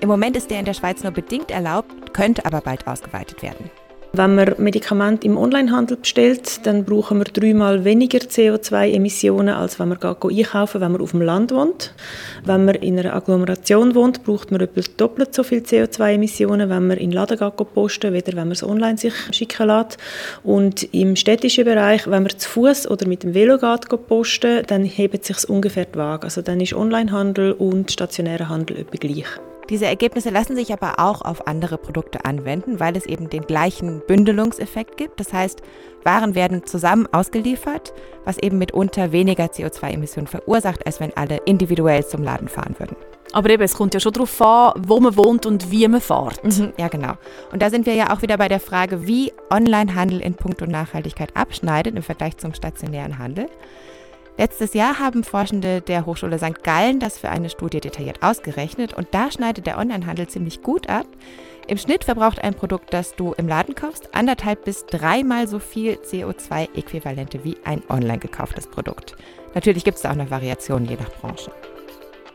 Im 0.00 0.08
Moment 0.08 0.36
ist 0.36 0.50
der 0.50 0.58
in 0.58 0.64
der 0.64 0.74
Schweiz 0.74 1.02
nur 1.02 1.12
bedingt 1.12 1.50
erlaubt, 1.50 2.12
könnte 2.12 2.44
aber 2.46 2.60
bald 2.60 2.86
ausgeweitet 2.86 3.42
werden. 3.42 3.70
Wenn 4.14 4.34
man 4.34 4.54
Medikamente 4.56 5.26
im 5.26 5.36
Onlinehandel 5.36 5.98
bestellt, 5.98 6.66
dann 6.66 6.84
brauchen 6.84 7.18
wir 7.18 7.24
dreimal 7.24 7.84
weniger 7.84 8.18
CO2-Emissionen, 8.18 9.54
als 9.54 9.78
wenn 9.78 9.88
man 9.88 9.98
einkaufen 10.02 10.80
wenn 10.80 10.92
man 10.92 11.00
auf 11.02 11.10
dem 11.10 11.20
Land 11.20 11.52
wohnt. 11.52 11.92
Wenn 12.44 12.64
man 12.64 12.76
in 12.76 12.98
einer 12.98 13.14
Agglomeration 13.14 13.94
wohnt, 13.94 14.24
braucht 14.24 14.50
man 14.50 14.62
etwa 14.62 14.80
doppelt 14.96 15.34
so 15.34 15.42
viel 15.42 15.60
CO2-Emissionen, 15.60 16.70
wenn 16.70 16.86
man 16.86 16.96
in 16.96 17.10
den 17.10 17.16
Laden 17.16 17.38
posten 17.74 18.12
weder 18.14 18.32
wenn 18.32 18.48
man 18.48 18.52
es 18.52 18.64
online 18.64 18.96
sich 18.96 19.14
schicken 19.30 19.66
lässt. 19.66 19.98
Und 20.42 20.82
im 20.94 21.14
städtischen 21.14 21.66
Bereich, 21.66 22.06
wenn 22.06 22.22
man 22.22 22.38
zu 22.38 22.48
Fuß 22.48 22.90
oder 22.90 23.06
mit 23.06 23.24
dem 23.24 23.34
Velo 23.34 23.58
geht 23.58 24.06
posten, 24.08 24.62
dann 24.66 24.84
hebt 24.84 25.26
sich 25.26 25.48
ungefähr 25.48 25.84
die 25.84 25.98
Waage. 25.98 26.24
Also 26.24 26.40
dann 26.40 26.60
ist 26.60 26.72
Onlinehandel 26.72 27.52
und 27.52 27.92
stationärer 27.92 28.48
Handel 28.48 28.78
etwa 28.78 28.96
gleich. 28.96 29.26
Diese 29.70 29.86
Ergebnisse 29.86 30.30
lassen 30.30 30.56
sich 30.56 30.72
aber 30.72 30.98
auch 30.98 31.22
auf 31.22 31.46
andere 31.46 31.76
Produkte 31.76 32.24
anwenden, 32.24 32.80
weil 32.80 32.96
es 32.96 33.06
eben 33.06 33.28
den 33.28 33.42
gleichen 33.42 34.00
Bündelungseffekt 34.06 34.96
gibt. 34.96 35.20
Das 35.20 35.32
heißt, 35.32 35.62
Waren 36.04 36.34
werden 36.34 36.64
zusammen 36.64 37.06
ausgeliefert, 37.12 37.92
was 38.24 38.38
eben 38.38 38.58
mitunter 38.58 39.12
weniger 39.12 39.44
CO2-Emissionen 39.46 40.26
verursacht, 40.26 40.86
als 40.86 41.00
wenn 41.00 41.14
alle 41.16 41.38
individuell 41.44 42.06
zum 42.06 42.22
Laden 42.22 42.48
fahren 42.48 42.76
würden. 42.78 42.96
Aber 43.32 43.50
eben, 43.50 43.62
es 43.62 43.74
kommt 43.74 43.92
ja 43.94 44.00
schon 44.00 44.12
darauf 44.12 44.40
an, 44.40 44.72
wo 44.86 45.00
man 45.00 45.16
wohnt 45.16 45.44
und 45.44 45.70
wie 45.70 45.86
man 45.86 46.00
fährt. 46.00 46.42
Mhm, 46.42 46.72
ja, 46.78 46.88
genau. 46.88 47.14
Und 47.52 47.60
da 47.60 47.68
sind 47.68 47.84
wir 47.84 47.94
ja 47.94 48.10
auch 48.10 48.22
wieder 48.22 48.38
bei 48.38 48.48
der 48.48 48.60
Frage, 48.60 49.06
wie 49.06 49.32
Onlinehandel 49.50 50.20
in 50.20 50.34
puncto 50.34 50.64
Nachhaltigkeit 50.66 51.36
abschneidet 51.36 51.94
im 51.94 52.02
Vergleich 52.02 52.38
zum 52.38 52.54
stationären 52.54 53.18
Handel. 53.18 53.46
Letztes 54.38 54.72
Jahr 54.72 55.00
haben 55.00 55.24
Forschende 55.24 55.80
der 55.80 56.06
Hochschule 56.06 56.38
St. 56.38 56.62
Gallen 56.62 57.00
das 57.00 57.18
für 57.18 57.28
eine 57.28 57.50
Studie 57.50 57.80
detailliert 57.80 58.22
ausgerechnet 58.22 58.94
und 58.94 59.08
da 59.10 59.32
schneidet 59.32 59.66
der 59.66 59.78
Onlinehandel 59.78 60.28
ziemlich 60.28 60.62
gut 60.62 60.88
ab. 60.88 61.06
Im 61.66 61.76
Schnitt 61.76 62.04
verbraucht 62.04 62.40
ein 62.44 62.54
Produkt, 62.54 62.94
das 62.94 63.16
du 63.16 63.32
im 63.32 63.48
Laden 63.48 63.74
kaufst, 63.74 64.14
anderthalb 64.14 64.64
bis 64.64 64.86
dreimal 64.86 65.48
so 65.48 65.58
viel 65.58 65.94
CO2-Äquivalente 65.94 67.42
wie 67.42 67.56
ein 67.64 67.82
online 67.88 68.20
gekauftes 68.20 68.68
Produkt. 68.68 69.16
Natürlich 69.54 69.82
gibt 69.82 69.96
es 69.96 70.02
da 70.02 70.12
auch 70.12 70.16
noch 70.16 70.30
Variationen 70.30 70.88
je 70.88 70.94
nach 70.94 71.10
Branche. 71.10 71.50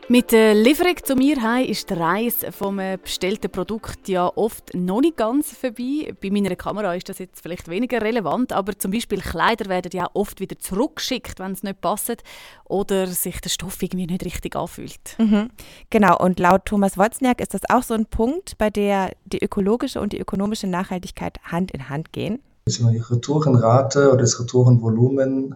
Mit 0.09 0.33
der 0.33 0.53
Lieferung 0.53 0.97
zu 1.01 1.15
mir 1.15 1.41
heim 1.41 1.65
ist 1.65 1.89
der 1.89 1.97
Reis 1.97 2.45
vom 2.51 2.77
äh, 2.77 2.97
bestellten 3.01 3.49
Produkt 3.49 4.09
ja 4.09 4.29
oft 4.35 4.73
noch 4.73 4.99
nicht 4.99 5.15
ganz 5.15 5.55
vorbei. 5.55 6.13
Bei 6.21 6.29
meiner 6.29 6.57
Kamera 6.57 6.93
ist 6.93 7.07
das 7.07 7.19
jetzt 7.19 7.41
vielleicht 7.41 7.69
weniger 7.69 8.01
relevant, 8.01 8.51
aber 8.51 8.77
zum 8.77 8.91
Beispiel 8.91 9.21
Kleider 9.21 9.69
werden 9.69 9.91
ja 9.93 10.09
oft 10.13 10.41
wieder 10.41 10.59
zurückgeschickt, 10.59 11.39
wenn 11.39 11.53
es 11.53 11.63
nicht 11.63 11.79
passt 11.79 12.21
oder 12.65 13.07
sich 13.07 13.39
der 13.39 13.49
Stoff 13.49 13.81
irgendwie 13.81 14.07
nicht 14.07 14.25
richtig 14.25 14.57
anfühlt. 14.57 15.15
Mhm. 15.19 15.49
Genau, 15.89 16.17
und 16.17 16.37
laut 16.37 16.65
Thomas 16.65 16.97
Wozniak 16.97 17.39
ist 17.39 17.53
das 17.53 17.61
auch 17.69 17.83
so 17.83 17.93
ein 17.93 18.05
Punkt, 18.05 18.57
bei 18.57 18.69
der 18.69 19.13
die 19.23 19.41
ökologische 19.41 20.01
und 20.01 20.11
die 20.11 20.19
ökonomische 20.19 20.67
Nachhaltigkeit 20.67 21.39
Hand 21.43 21.71
in 21.71 21.87
Hand 21.87 22.11
gehen. 22.11 22.39
Wenn 22.65 22.85
man 22.85 22.93
die 22.93 22.99
Retourenrate 22.99 24.09
oder 24.09 24.21
das 24.21 24.37
Retourenvolumen 24.37 25.55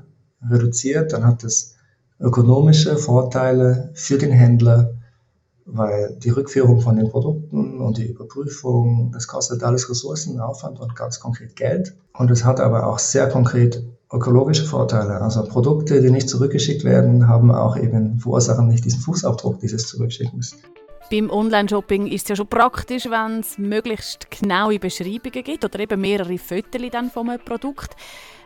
reduziert, 0.50 1.12
dann 1.12 1.26
hat 1.26 1.44
das 1.44 1.77
ökonomische 2.20 2.98
Vorteile 2.98 3.92
für 3.94 4.18
den 4.18 4.32
Händler, 4.32 4.94
weil 5.66 6.16
die 6.24 6.30
Rückführung 6.30 6.82
von 6.82 6.96
den 6.96 7.10
Produkten 7.10 7.80
und 7.80 7.98
die 7.98 8.08
Überprüfung, 8.08 9.12
das 9.12 9.28
kostet 9.28 9.64
alles 9.64 9.90
Ressourcen, 9.90 10.40
Aufwand 10.40 10.80
und 10.80 10.96
ganz 10.96 11.20
konkret 11.20 11.56
Geld. 11.56 11.96
Und 12.18 12.32
es 12.32 12.46
hat 12.46 12.60
aber 12.60 12.88
auch 12.88 13.00
sehr 13.00 13.28
konkret 13.28 13.84
ökologische 14.12 14.66
Vorteile. 14.66 15.22
Also 15.22 15.44
Produkte, 15.44 16.02
die 16.02 16.12
nicht 16.12 16.30
zurückgeschickt 16.30 16.84
werden, 16.84 17.28
haben 17.28 17.52
auch 17.52 17.78
eben 17.78 18.20
verursachen 18.20 18.68
nicht 18.68 18.86
diesen 18.86 19.02
Fußabdruck 19.02 19.60
dieses 19.60 19.88
Zurückschickens. 19.88 20.56
Beim 21.10 21.30
Online-Shopping 21.30 22.08
ist 22.08 22.24
es 22.24 22.30
ja 22.30 22.36
schon 22.36 22.48
praktisch, 22.48 23.06
wenn 23.06 23.40
es 23.40 23.58
möglichst 23.58 24.30
genaue 24.30 24.78
Beschreibungen 24.78 25.42
gibt 25.42 25.64
oder 25.64 25.80
eben 25.80 26.02
mehrere 26.02 26.38
Fotos 26.38 26.82
dann 26.92 27.10
vom 27.10 27.32
Produkt. 27.46 27.96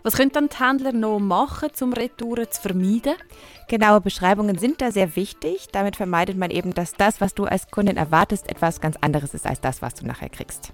Was 0.04 0.14
können 0.14 0.32
dann 0.32 0.48
die 0.48 0.64
Händler 0.64 0.92
noch 0.94 1.18
machen, 1.18 1.70
um 1.82 1.94
Retouren 1.94 2.46
zu 2.52 2.62
vermeiden? 2.62 3.16
Genaue 3.68 4.00
Beschreibungen 4.00 4.60
sind 4.60 4.80
da 4.80 4.92
sehr 4.92 5.16
wichtig. 5.16 5.70
Damit 5.72 5.96
vermeidet 5.96 6.38
man 6.38 6.52
eben, 6.52 6.76
dass 6.76 6.94
das, 6.94 7.20
was 7.20 7.34
du 7.34 7.46
als 7.46 7.66
Kundin 7.72 7.98
erwartest, 7.98 8.48
etwas 8.48 8.80
ganz 8.80 8.96
anderes 9.02 9.34
ist 9.34 9.48
als 9.48 9.60
das, 9.60 9.82
was 9.82 9.96
du 9.96 10.06
nachher 10.06 10.30
kriegst. 10.30 10.72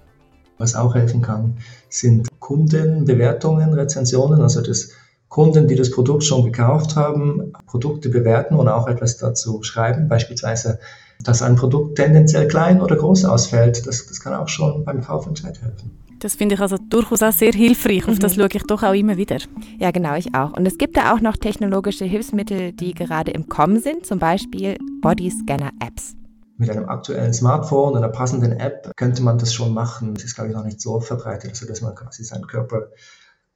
Was 0.58 0.74
auch 0.74 0.94
helfen 0.94 1.22
kann, 1.22 1.56
sind 1.88 2.28
Kundenbewertungen, 2.38 3.72
Rezensionen, 3.72 4.42
also 4.42 4.60
das 4.60 4.90
Kunden, 5.28 5.68
die 5.68 5.76
das 5.76 5.90
Produkt 5.90 6.24
schon 6.24 6.44
gekauft 6.44 6.96
haben, 6.96 7.54
Produkte 7.66 8.10
bewerten 8.10 8.56
und 8.56 8.68
auch 8.68 8.88
etwas 8.88 9.16
dazu 9.16 9.62
schreiben. 9.62 10.08
Beispielsweise, 10.08 10.80
dass 11.22 11.42
ein 11.42 11.56
Produkt 11.56 11.96
tendenziell 11.96 12.48
klein 12.48 12.80
oder 12.80 12.96
groß 12.96 13.24
ausfällt. 13.24 13.86
Das, 13.86 14.06
das 14.06 14.20
kann 14.20 14.34
auch 14.34 14.48
schon 14.48 14.84
beim 14.84 15.02
Kaufentscheid 15.02 15.60
helfen. 15.60 15.90
Das 16.20 16.34
finde 16.34 16.56
ich 16.56 16.60
also 16.60 16.76
durchaus 16.78 17.22
auch 17.22 17.32
sehr 17.32 17.52
hilfreich. 17.52 18.08
Auf 18.08 18.18
das 18.18 18.36
mhm. 18.36 18.40
schaue 18.40 18.48
ich 18.52 18.62
doch 18.64 18.82
auch 18.82 18.92
immer 18.92 19.16
wieder. 19.16 19.38
Ja, 19.78 19.90
genau, 19.90 20.16
ich 20.16 20.34
auch. 20.34 20.56
Und 20.56 20.66
es 20.66 20.78
gibt 20.78 20.96
da 20.96 21.14
auch 21.14 21.20
noch 21.20 21.36
technologische 21.36 22.04
Hilfsmittel, 22.04 22.72
die 22.72 22.92
gerade 22.92 23.30
im 23.30 23.48
Kommen 23.48 23.80
sind, 23.80 24.04
zum 24.04 24.18
Beispiel 24.18 24.76
Bodyscanner-Apps. 25.00 26.14
Mit 26.56 26.70
einem 26.70 26.88
aktuellen 26.88 27.32
Smartphone, 27.32 27.96
einer 27.96 28.08
passenden 28.08 28.52
App 28.52 28.90
könnte 28.96 29.22
man 29.22 29.38
das 29.38 29.54
schon 29.54 29.72
machen. 29.72 30.14
Das 30.14 30.24
ist, 30.24 30.34
glaube 30.34 30.50
ich, 30.50 30.56
noch 30.56 30.64
nicht 30.64 30.80
so 30.80 30.98
verbreitet, 30.98 31.50
also 31.50 31.66
dass 31.66 31.82
man 31.82 31.94
quasi 31.94 32.24
seinen 32.24 32.48
Körper 32.48 32.88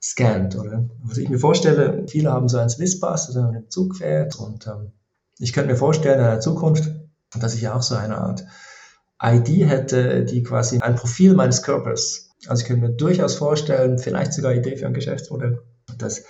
scannt, 0.01 0.57
oder? 0.57 0.85
Was 1.03 1.19
ich 1.19 1.29
mir 1.29 1.39
vorstelle, 1.39 2.05
viele 2.09 2.31
haben 2.31 2.49
so 2.49 2.59
ein 2.59 2.69
Swisspass, 2.69 3.27
also 3.27 3.43
man 3.43 3.55
im 3.55 3.71
Zug 3.71 3.97
fährt 3.97 4.37
und 4.37 4.69
ähm, 4.69 4.93
ich 5.39 5.53
könnte 5.53 5.71
mir 5.71 5.77
vorstellen 5.77 6.21
in 6.21 6.27
der 6.27 6.41
Zukunft, 6.41 6.93
dass 7.39 7.55
ich 7.55 7.69
auch 7.69 7.83
so 7.83 7.95
eine 7.95 8.19
Art 8.19 8.45
ID 9.23 9.69
hätte, 9.69 10.25
die 10.25 10.43
quasi 10.43 10.81
ein 10.81 10.97
Profil 10.97 11.35
meines 11.35 11.63
Körpers 11.63 12.33
also 12.49 12.63
ich 12.63 12.69
könnte 12.69 12.89
mir 12.89 12.95
durchaus 12.95 13.37
vorstellen, 13.37 13.99
vielleicht 13.99 14.33
sogar 14.33 14.53
Idee 14.53 14.77
für 14.77 14.87
ein 14.87 14.95
Geschäftsmodell, 14.95 15.63
dass 15.99 16.25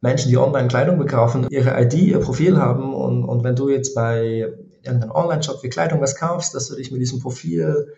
Menschen, 0.00 0.28
die 0.28 0.36
online 0.36 0.68
Kleidung 0.68 0.98
bekaufen, 0.98 1.46
ihre 1.48 1.80
ID, 1.80 1.94
ihr 1.94 2.20
Profil 2.20 2.58
haben 2.58 2.94
und, 2.94 3.24
und 3.24 3.44
wenn 3.44 3.56
du 3.56 3.68
jetzt 3.68 3.94
bei 3.94 4.52
irgendeinem 4.82 5.12
Online-Shop 5.12 5.60
für 5.60 5.68
Kleidung 5.68 6.00
was 6.00 6.16
kaufst, 6.16 6.54
dass 6.54 6.68
du 6.68 6.74
dich 6.74 6.90
mit 6.90 7.00
diesem 7.00 7.20
Profil, 7.20 7.94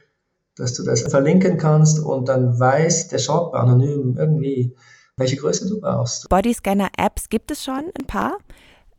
dass 0.55 0.75
du 0.75 0.85
das 0.85 1.03
verlinken 1.03 1.57
kannst 1.57 1.99
und 1.99 2.29
dann 2.29 2.61
weiß 2.61 3.09
der 3.09 3.19
Shop 3.19 3.55
anonym 3.55 4.17
irgendwie, 4.19 4.77
welche 5.17 5.37
Größe 5.37 5.69
du 5.69 5.81
brauchst. 5.81 6.29
Bodyscanner-Apps 6.29 7.29
gibt 7.29 7.51
es 7.51 7.65
schon 7.65 7.91
ein 7.99 8.07
paar 8.07 8.39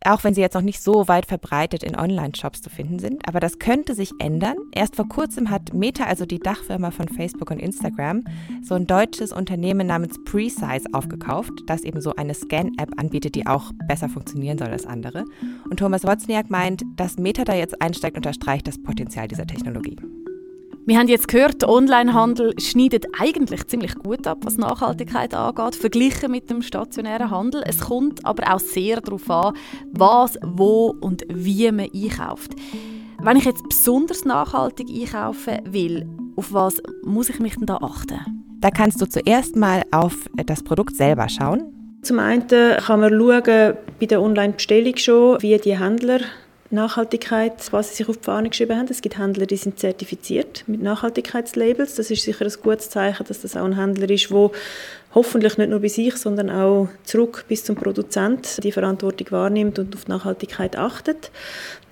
auch 0.06 0.24
wenn 0.24 0.34
sie 0.34 0.42
jetzt 0.42 0.54
noch 0.54 0.62
nicht 0.62 0.82
so 0.82 1.08
weit 1.08 1.26
verbreitet 1.26 1.84
in 1.84 1.98
Online-Shops 1.98 2.62
zu 2.62 2.70
finden 2.70 3.00
sind. 3.00 3.28
Aber 3.28 3.40
das 3.40 3.60
könnte 3.60 3.96
sich 3.96 4.12
ändern. 4.20 4.58
Erst 4.74 4.96
vor 4.96 5.08
kurzem 5.08 5.50
hat 5.50 5.74
Meta, 5.74 6.06
also 6.06 6.26
die 6.26 6.40
Dachfirma 6.40 6.92
von 6.92 7.08
Facebook 7.08 7.52
und 7.52 7.60
Instagram, 7.60 8.24
so 8.62 8.76
ein 8.76 8.88
deutsches 8.88 9.32
Unternehmen 9.32 9.88
namens 9.88 10.18
Precise 10.24 10.88
aufgekauft, 10.94 11.52
das 11.68 11.84
eben 11.84 12.02
so 12.02 12.16
eine 12.16 12.34
Scan-App 12.34 12.92
anbietet, 12.98 13.36
die 13.36 13.48
auch 13.48 13.72
besser 13.88 14.10
funktionieren 14.10 14.58
soll 14.58 14.70
als 14.70 14.86
andere. 14.86 15.26
Und 15.70 15.78
Thomas 15.78 16.04
Wozniak 16.04 16.50
meint, 16.50 16.84
dass 16.96 17.18
Meta 17.18 17.44
da 17.44 17.56
jetzt 17.56 17.82
einsteigt, 17.82 18.18
unterstreicht 18.18 18.68
das 18.68 18.82
Potenzial 18.82 19.28
dieser 19.28 19.48
Technologie. 19.48 19.98
Wir 20.88 20.98
haben 20.98 21.10
jetzt 21.10 21.28
gehört, 21.28 21.64
der 21.64 21.68
Onlinehandel 21.68 22.58
schneidet 22.62 23.08
eigentlich 23.20 23.68
ziemlich 23.68 23.94
gut 23.96 24.26
ab, 24.26 24.38
was 24.46 24.58
Nachhaltigkeit 24.58 25.34
angeht, 25.34 25.76
verglichen 25.76 26.32
mit 26.32 26.50
dem 26.50 26.62
stationären 26.62 27.30
Handel. 27.30 27.62
Es 27.68 27.82
kommt 27.82 28.26
aber 28.26 28.56
auch 28.56 28.62
sehr 28.62 29.02
darauf 29.02 29.30
an, 29.30 29.54
was, 29.92 30.40
wo 30.42 30.96
und 31.02 31.24
wie 31.28 31.70
man 31.74 31.90
einkauft. 31.94 32.52
Wenn 33.22 33.36
ich 33.36 33.44
jetzt 33.44 33.68
besonders 33.68 34.24
nachhaltig 34.24 34.88
einkaufen 34.90 35.60
will, 35.66 36.08
auf 36.38 36.54
was 36.54 36.82
muss 37.04 37.28
ich 37.28 37.42
mich 37.42 37.56
denn 37.56 37.66
da 37.66 37.80
achten? 37.82 38.22
Da 38.62 38.72
kannst 38.72 39.02
du 39.02 39.10
zuerst 39.10 39.58
mal 39.58 39.84
auf 39.92 40.16
das 40.46 40.64
Produkt 40.64 40.96
selber 40.96 41.28
schauen. 41.28 42.00
Zum 42.02 42.20
einen 42.20 42.48
kann 42.48 43.02
man 43.02 43.12
schauen, 43.12 43.76
bei 44.00 44.06
der 44.06 44.22
Online-Bestellung 44.22 44.96
schon, 44.96 45.42
wie 45.42 45.58
die 45.58 45.78
Händler 45.78 46.22
Nachhaltigkeit, 46.70 47.72
was 47.72 47.90
sie 47.90 47.96
sich 47.96 48.10
auf 48.10 48.18
die 48.18 48.24
Fahne 48.24 48.50
geschrieben 48.50 48.78
haben. 48.78 48.88
Es 48.90 49.02
gibt 49.02 49.18
Händler, 49.18 49.46
die 49.46 49.56
sind 49.56 49.80
zertifiziert 49.80 50.64
mit 50.68 50.82
Nachhaltigkeitslabels. 50.82 51.96
Das 51.96 52.12
ist 52.12 52.24
sicher 52.24 52.46
ein 52.46 52.54
gutes 52.62 52.90
Zeichen, 52.90 53.26
dass 53.26 53.42
das 53.42 53.56
auch 53.56 53.66
ein 53.66 53.78
Händler 53.78 54.10
ist, 54.10 54.32
wo 54.32 54.52
hoffentlich 55.16 55.58
nicht 55.58 55.70
nur 55.70 55.80
bei 55.80 55.88
sich, 55.88 56.16
sondern 56.18 56.50
auch 56.50 56.90
zurück 57.04 57.46
bis 57.48 57.64
zum 57.64 57.76
Produzent 57.76 58.64
die 58.64 58.72
Verantwortung 58.72 59.32
wahrnimmt 59.32 59.80
und 59.80 59.96
auf 59.96 60.08
Nachhaltigkeit 60.08 60.76
achtet. 60.76 61.32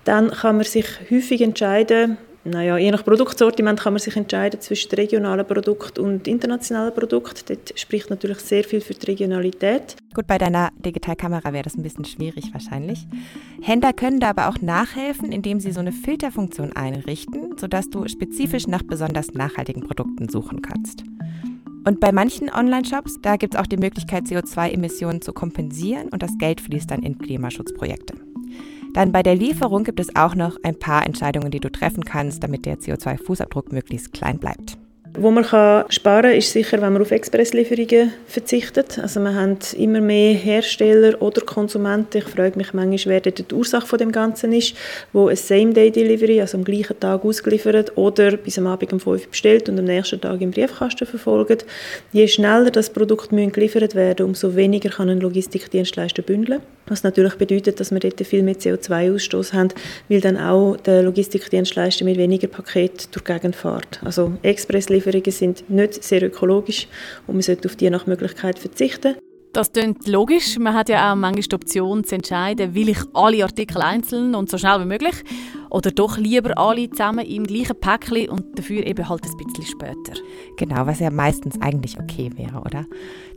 Dann 0.04 0.30
kann 0.32 0.58
man 0.58 0.66
sich 0.66 0.86
häufig 1.10 1.42
entscheiden, 1.42 2.18
naja, 2.46 2.78
je 2.78 2.92
nach 2.92 3.04
Produktsortiment 3.04 3.80
kann 3.80 3.94
man 3.94 4.00
sich 4.00 4.16
entscheiden 4.16 4.62
zwischen 4.62 4.92
regionalen 4.92 5.46
Produkt 5.46 5.98
und 5.98 6.28
internationalen 6.28 6.94
Produkt. 6.94 7.50
Dort 7.50 7.78
spricht 7.78 8.12
natürlich 8.12 8.40
sehr 8.40 8.64
viel 8.64 8.82
für 8.82 8.94
die 8.94 9.06
Regionalität. 9.08 9.96
Gut, 10.14 10.28
bei 10.28 10.38
deiner 10.38 10.70
Digitalkamera 10.78 11.54
wäre 11.54 11.64
das 11.64 11.76
ein 11.76 11.82
bisschen 11.82 12.06
schwierig 12.06 12.54
wahrscheinlich. 12.54 13.08
Händler 13.62 13.94
können 13.94 14.20
da 14.20 14.30
aber 14.30 14.48
auch 14.48 14.62
nachhelfen, 14.62 15.32
indem 15.32 15.60
sie 15.60 15.72
so 15.72 15.80
eine 15.80 15.92
Filterfunktion 15.92 16.74
einrichten, 16.74 17.58
sodass 17.58 17.90
du 17.90 18.08
spezifisch 18.08 18.68
nach 18.68 18.84
besonders 18.84 19.34
nachhaltigen 19.34 19.82
Produkten 19.82 20.30
suchen 20.30 20.62
kannst. 20.62 21.04
Und 21.88 22.00
bei 22.00 22.12
manchen 22.12 22.52
Online-Shops, 22.52 23.20
da 23.22 23.38
gibt 23.38 23.56
es 23.56 23.60
auch 23.60 23.68
die 23.68 23.78
Möglichkeit, 23.78 24.26
CO2-Emissionen 24.26 25.22
zu 25.22 25.34
kompensieren 25.34 26.10
und 26.10 26.24
das 26.24 26.38
Geld 26.38 26.62
fließt 26.62 26.90
dann 26.90 27.04
in 27.04 27.18
Klimaschutzprojekte. 27.18 28.25
Dann 28.96 29.12
bei 29.12 29.24
der 29.24 29.36
Lieferung 29.36 29.84
gibt 29.84 30.00
es 30.00 30.16
auch 30.16 30.36
noch 30.36 30.56
ein 30.64 30.80
paar 30.80 31.06
Entscheidungen, 31.06 31.52
die 31.52 31.60
du 31.60 31.70
treffen 31.70 32.06
kannst, 32.06 32.42
damit 32.42 32.66
der 32.66 32.80
CO2-Fußabdruck 32.80 33.74
möglichst 33.74 34.14
klein 34.14 34.40
bleibt. 34.40 34.78
Wo 35.18 35.32
man 35.32 35.46
kann 35.46 35.86
sparen 35.90 36.24
kann, 36.24 36.38
ist 36.38 36.52
sicher, 36.52 36.82
wenn 36.82 36.92
man 36.92 37.02
auf 37.02 37.12
Expresslieferungen 37.12 38.12
verzichtet. 38.28 39.00
Also 39.00 39.22
man 39.22 39.36
haben 39.36 39.58
immer 39.78 40.02
mehr 40.02 40.34
Hersteller 40.34 41.22
oder 41.22 41.42
Konsumenten, 41.42 42.18
ich 42.18 42.26
frage 42.26 42.58
mich 42.58 42.74
manchmal, 42.74 43.22
wer 43.24 43.32
die 43.32 43.54
Ursache 43.54 43.88
von 43.88 43.98
dem 43.98 44.12
Ganzen 44.12 44.52
ist, 44.52 44.76
wo 45.14 45.28
ein 45.30 45.38
Same-Day-Delivery, 45.38 46.42
also 46.42 46.58
am 46.58 46.66
gleichen 46.66 47.00
Tag 47.00 47.24
ausgeliefert 47.24 47.98
oder 47.98 48.36
bis 48.36 48.58
am 48.58 48.68
Abend 48.68 48.92
um 48.92 49.00
5 49.00 49.08
Uhr 49.08 49.30
bestellt 49.30 49.70
und 49.70 49.80
am 49.80 49.86
nächsten 49.86 50.20
Tag 50.20 50.42
im 50.42 50.52
Briefkasten 50.52 51.06
verfolgt. 51.06 51.66
Je 52.12 52.28
schneller 52.28 52.70
das 52.70 52.90
Produkt 52.90 53.30
geliefert 53.30 53.96
werden 53.96 54.26
umso 54.26 54.56
weniger 54.56 54.90
kann 54.90 55.10
ein 55.10 55.22
Logistikdienstleister 55.22 56.24
bündeln. 56.24 56.62
Was 56.88 57.04
natürlich 57.04 57.36
bedeutet, 57.36 57.80
dass 57.80 57.92
wir 57.92 58.00
dort 58.00 58.22
viel 58.22 58.44
mehr 58.44 58.56
CO2-Ausstoß 58.56 59.54
haben, 59.54 59.70
weil 60.08 60.22
dann 60.22 60.38
auch 60.38 60.78
der 60.78 61.02
Logistikdienstleister 61.02 62.06
mit 62.06 62.18
weniger 62.18 62.48
Paket 62.48 63.08
durch 63.12 63.24
die 63.24 63.34
Gegend 63.34 63.56
fährt. 63.56 64.00
Also 64.04 64.34
Expresslieferungen 64.44 65.05
sind 65.32 65.70
nicht 65.70 66.04
sehr 66.04 66.24
ökologisch 66.24 66.88
und 67.28 67.36
man 67.36 67.42
sollte 67.42 67.68
auf 67.68 67.76
die 67.76 67.90
nach 67.90 68.08
Möglichkeit 68.08 68.60
verzichten. 68.60 69.16
Das 69.56 69.72
klingt 69.72 70.06
logisch. 70.06 70.60
Man 70.60 70.74
hat 70.74 70.90
ja 70.90 71.14
auch 71.14 71.16
manchmal 71.16 71.44
die 71.44 71.56
Option 71.56 72.04
zu 72.04 72.16
entscheiden, 72.16 72.76
will 72.76 72.90
ich 72.90 72.98
alle 73.14 73.42
Artikel 73.42 73.82
einzeln 73.82 74.36
und 74.36 74.52
so 74.52 74.58
schnell 74.58 74.82
wie 74.82 74.86
möglich 74.86 75.16
oder 75.70 75.92
doch 75.92 76.18
lieber 76.18 76.58
alle 76.58 76.90
zusammen 76.90 77.26
im 77.26 77.46
gleichen 77.46 77.80
Päckchen 77.80 78.30
und 78.30 78.60
dafür 78.60 78.86
eben 78.86 79.08
halt 79.08 79.24
ein 79.24 79.38
bisschen 79.38 79.66
später. 79.66 80.22
Genau, 80.58 80.86
was 80.86 81.00
ja 81.00 81.10
meistens 81.10 81.56
eigentlich 81.62 81.98
okay 81.98 82.32
wäre, 82.36 82.60
oder? 82.66 82.86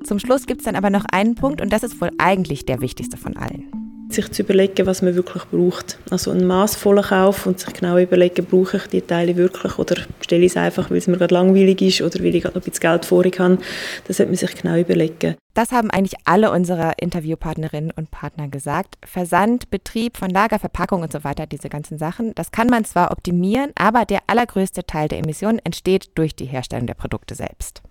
Zum 0.02 0.18
Schluss 0.18 0.46
gibt 0.46 0.62
es 0.62 0.64
dann 0.64 0.74
aber 0.74 0.90
noch 0.90 1.04
einen 1.12 1.36
Punkt 1.36 1.60
und 1.60 1.72
das 1.72 1.84
ist 1.84 2.00
wohl 2.00 2.10
eigentlich 2.18 2.64
der 2.64 2.80
wichtigste 2.80 3.16
von 3.16 3.36
allen 3.36 3.87
sich 4.10 4.30
zu 4.32 4.42
überlegen, 4.42 4.86
was 4.86 5.02
man 5.02 5.14
wirklich 5.14 5.44
braucht. 5.44 5.98
Also 6.10 6.30
einen 6.30 6.46
maßvollen 6.46 7.04
Kauf 7.04 7.46
und 7.46 7.60
sich 7.60 7.72
genau 7.72 7.98
überlegen, 7.98 8.46
brauche 8.46 8.78
ich 8.78 8.86
die 8.86 9.02
Teile 9.02 9.36
wirklich 9.36 9.78
oder 9.78 9.96
stelle 10.20 10.44
ich 10.44 10.52
es 10.52 10.56
einfach, 10.56 10.90
weil 10.90 10.98
es 10.98 11.06
mir 11.06 11.18
gerade 11.18 11.34
langweilig 11.34 11.82
ist 11.82 12.02
oder 12.02 12.18
weil 12.20 12.34
ich 12.34 12.42
gerade 12.42 12.58
noch 12.58 12.64
ein 12.64 12.70
bisschen 12.70 12.90
Geld 12.90 13.04
vorig 13.04 13.38
habe. 13.38 13.58
Das 14.06 14.16
sollte 14.16 14.30
man 14.30 14.36
sich 14.36 14.54
genau 14.54 14.76
überlegen. 14.76 15.36
Das 15.54 15.72
haben 15.72 15.90
eigentlich 15.90 16.20
alle 16.24 16.52
unserer 16.52 16.92
Interviewpartnerinnen 17.00 17.90
und 17.90 18.10
Partner 18.12 18.48
gesagt. 18.48 18.96
Versand, 19.04 19.70
Betrieb 19.70 20.16
von 20.16 20.30
Lager, 20.30 20.58
Verpackung 20.58 21.02
und 21.02 21.12
so 21.12 21.24
weiter, 21.24 21.46
diese 21.46 21.68
ganzen 21.68 21.98
Sachen, 21.98 22.32
das 22.36 22.52
kann 22.52 22.68
man 22.68 22.84
zwar 22.84 23.10
optimieren, 23.10 23.72
aber 23.74 24.04
der 24.04 24.20
allergrößte 24.28 24.84
Teil 24.84 25.08
der 25.08 25.18
Emissionen 25.18 25.58
entsteht 25.64 26.10
durch 26.14 26.36
die 26.36 26.46
Herstellung 26.46 26.86
der 26.86 26.94
Produkte 26.94 27.34
selbst. 27.34 27.82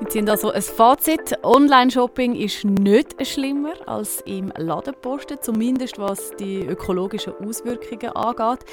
Wir 0.00 0.08
ziehen 0.08 0.28
also 0.28 0.52
ein 0.52 0.62
Fazit. 0.62 1.38
Online-Shopping 1.42 2.36
ist 2.36 2.64
nicht 2.64 3.26
schlimmer 3.26 3.74
als 3.86 4.20
im 4.26 4.52
Ladenposten, 4.56 5.38
zumindest 5.40 5.98
was 5.98 6.30
die 6.38 6.60
ökologischen 6.60 7.34
Auswirkungen 7.44 8.12
angeht. 8.14 8.64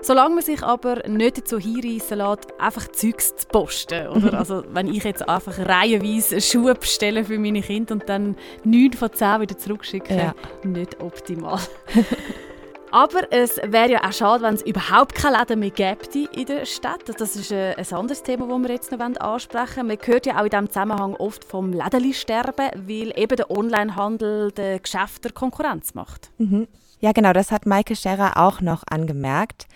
Solange 0.00 0.36
man 0.36 0.44
sich 0.44 0.62
aber 0.62 1.06
nicht 1.06 1.36
dazu 1.36 1.58
hinreissen 1.58 2.18
lässt, 2.18 2.48
einfach 2.58 2.88
Zeugs 2.88 3.36
zu 3.36 3.46
posten. 3.48 4.08
Oder? 4.08 4.32
Also, 4.40 4.64
wenn 4.72 4.88
ich 4.88 5.04
jetzt 5.04 5.28
einfach 5.28 5.58
reihenweise 5.58 6.40
Schuhe 6.40 6.74
bestelle 6.74 7.24
für 7.26 7.38
meine 7.38 7.60
Kinder 7.60 7.92
und 7.92 8.08
dann 8.08 8.36
9 8.64 8.94
von 8.94 9.12
10 9.12 9.42
wieder 9.42 9.58
zurückschicke, 9.58 10.16
ja. 10.16 10.34
nicht 10.64 10.98
optimal. 11.02 11.60
Aber 12.92 13.32
es 13.32 13.58
wäre 13.62 13.90
ja 13.90 14.04
auch 14.04 14.12
schade, 14.12 14.42
wenn 14.42 14.54
es 14.54 14.62
überhaupt 14.62 15.14
keine 15.14 15.38
Läden 15.38 15.60
mehr 15.60 15.70
gäbe 15.70 16.28
in 16.32 16.46
der 16.46 16.66
Stadt. 16.66 17.02
Das 17.18 17.36
ist 17.36 17.52
äh, 17.52 17.74
ein 17.76 17.92
anderes 17.92 18.22
Thema, 18.22 18.48
das 18.48 18.58
wir 18.58 18.70
jetzt 18.70 18.90
noch 18.90 18.98
ansprechen 18.98 19.76
wollen. 19.76 19.86
Man 19.86 19.98
hört 20.02 20.26
ja 20.26 20.40
auch 20.40 20.44
in 20.44 20.50
diesem 20.50 20.68
Zusammenhang 20.68 21.14
oft 21.14 21.44
vom 21.44 21.72
Lädenli-Sterben, 21.72 22.70
weil 22.74 23.12
eben 23.16 23.36
der 23.36 23.50
Onlinehandel 23.50 24.50
den 24.50 24.82
Geschäften 24.82 25.32
Konkurrenz 25.32 25.94
macht. 25.94 26.30
Mhm. 26.38 26.66
Ja, 26.98 27.12
genau, 27.12 27.32
das 27.32 27.52
hat 27.52 27.64
Maike 27.64 27.94
Scherrer 27.94 28.36
auch 28.36 28.60
noch 28.60 28.82
angemerkt. 28.90 29.68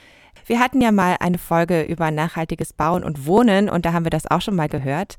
Wir 0.46 0.58
hatten 0.58 0.80
ja 0.80 0.90
mal 0.90 1.16
eine 1.20 1.38
Folge 1.38 1.82
über 1.82 2.10
nachhaltiges 2.10 2.72
Bauen 2.72 3.04
und 3.04 3.26
Wohnen 3.26 3.70
und 3.70 3.86
da 3.86 3.92
haben 3.92 4.04
wir 4.04 4.10
das 4.10 4.30
auch 4.30 4.40
schon 4.40 4.56
mal 4.56 4.68
gehört. 4.68 5.16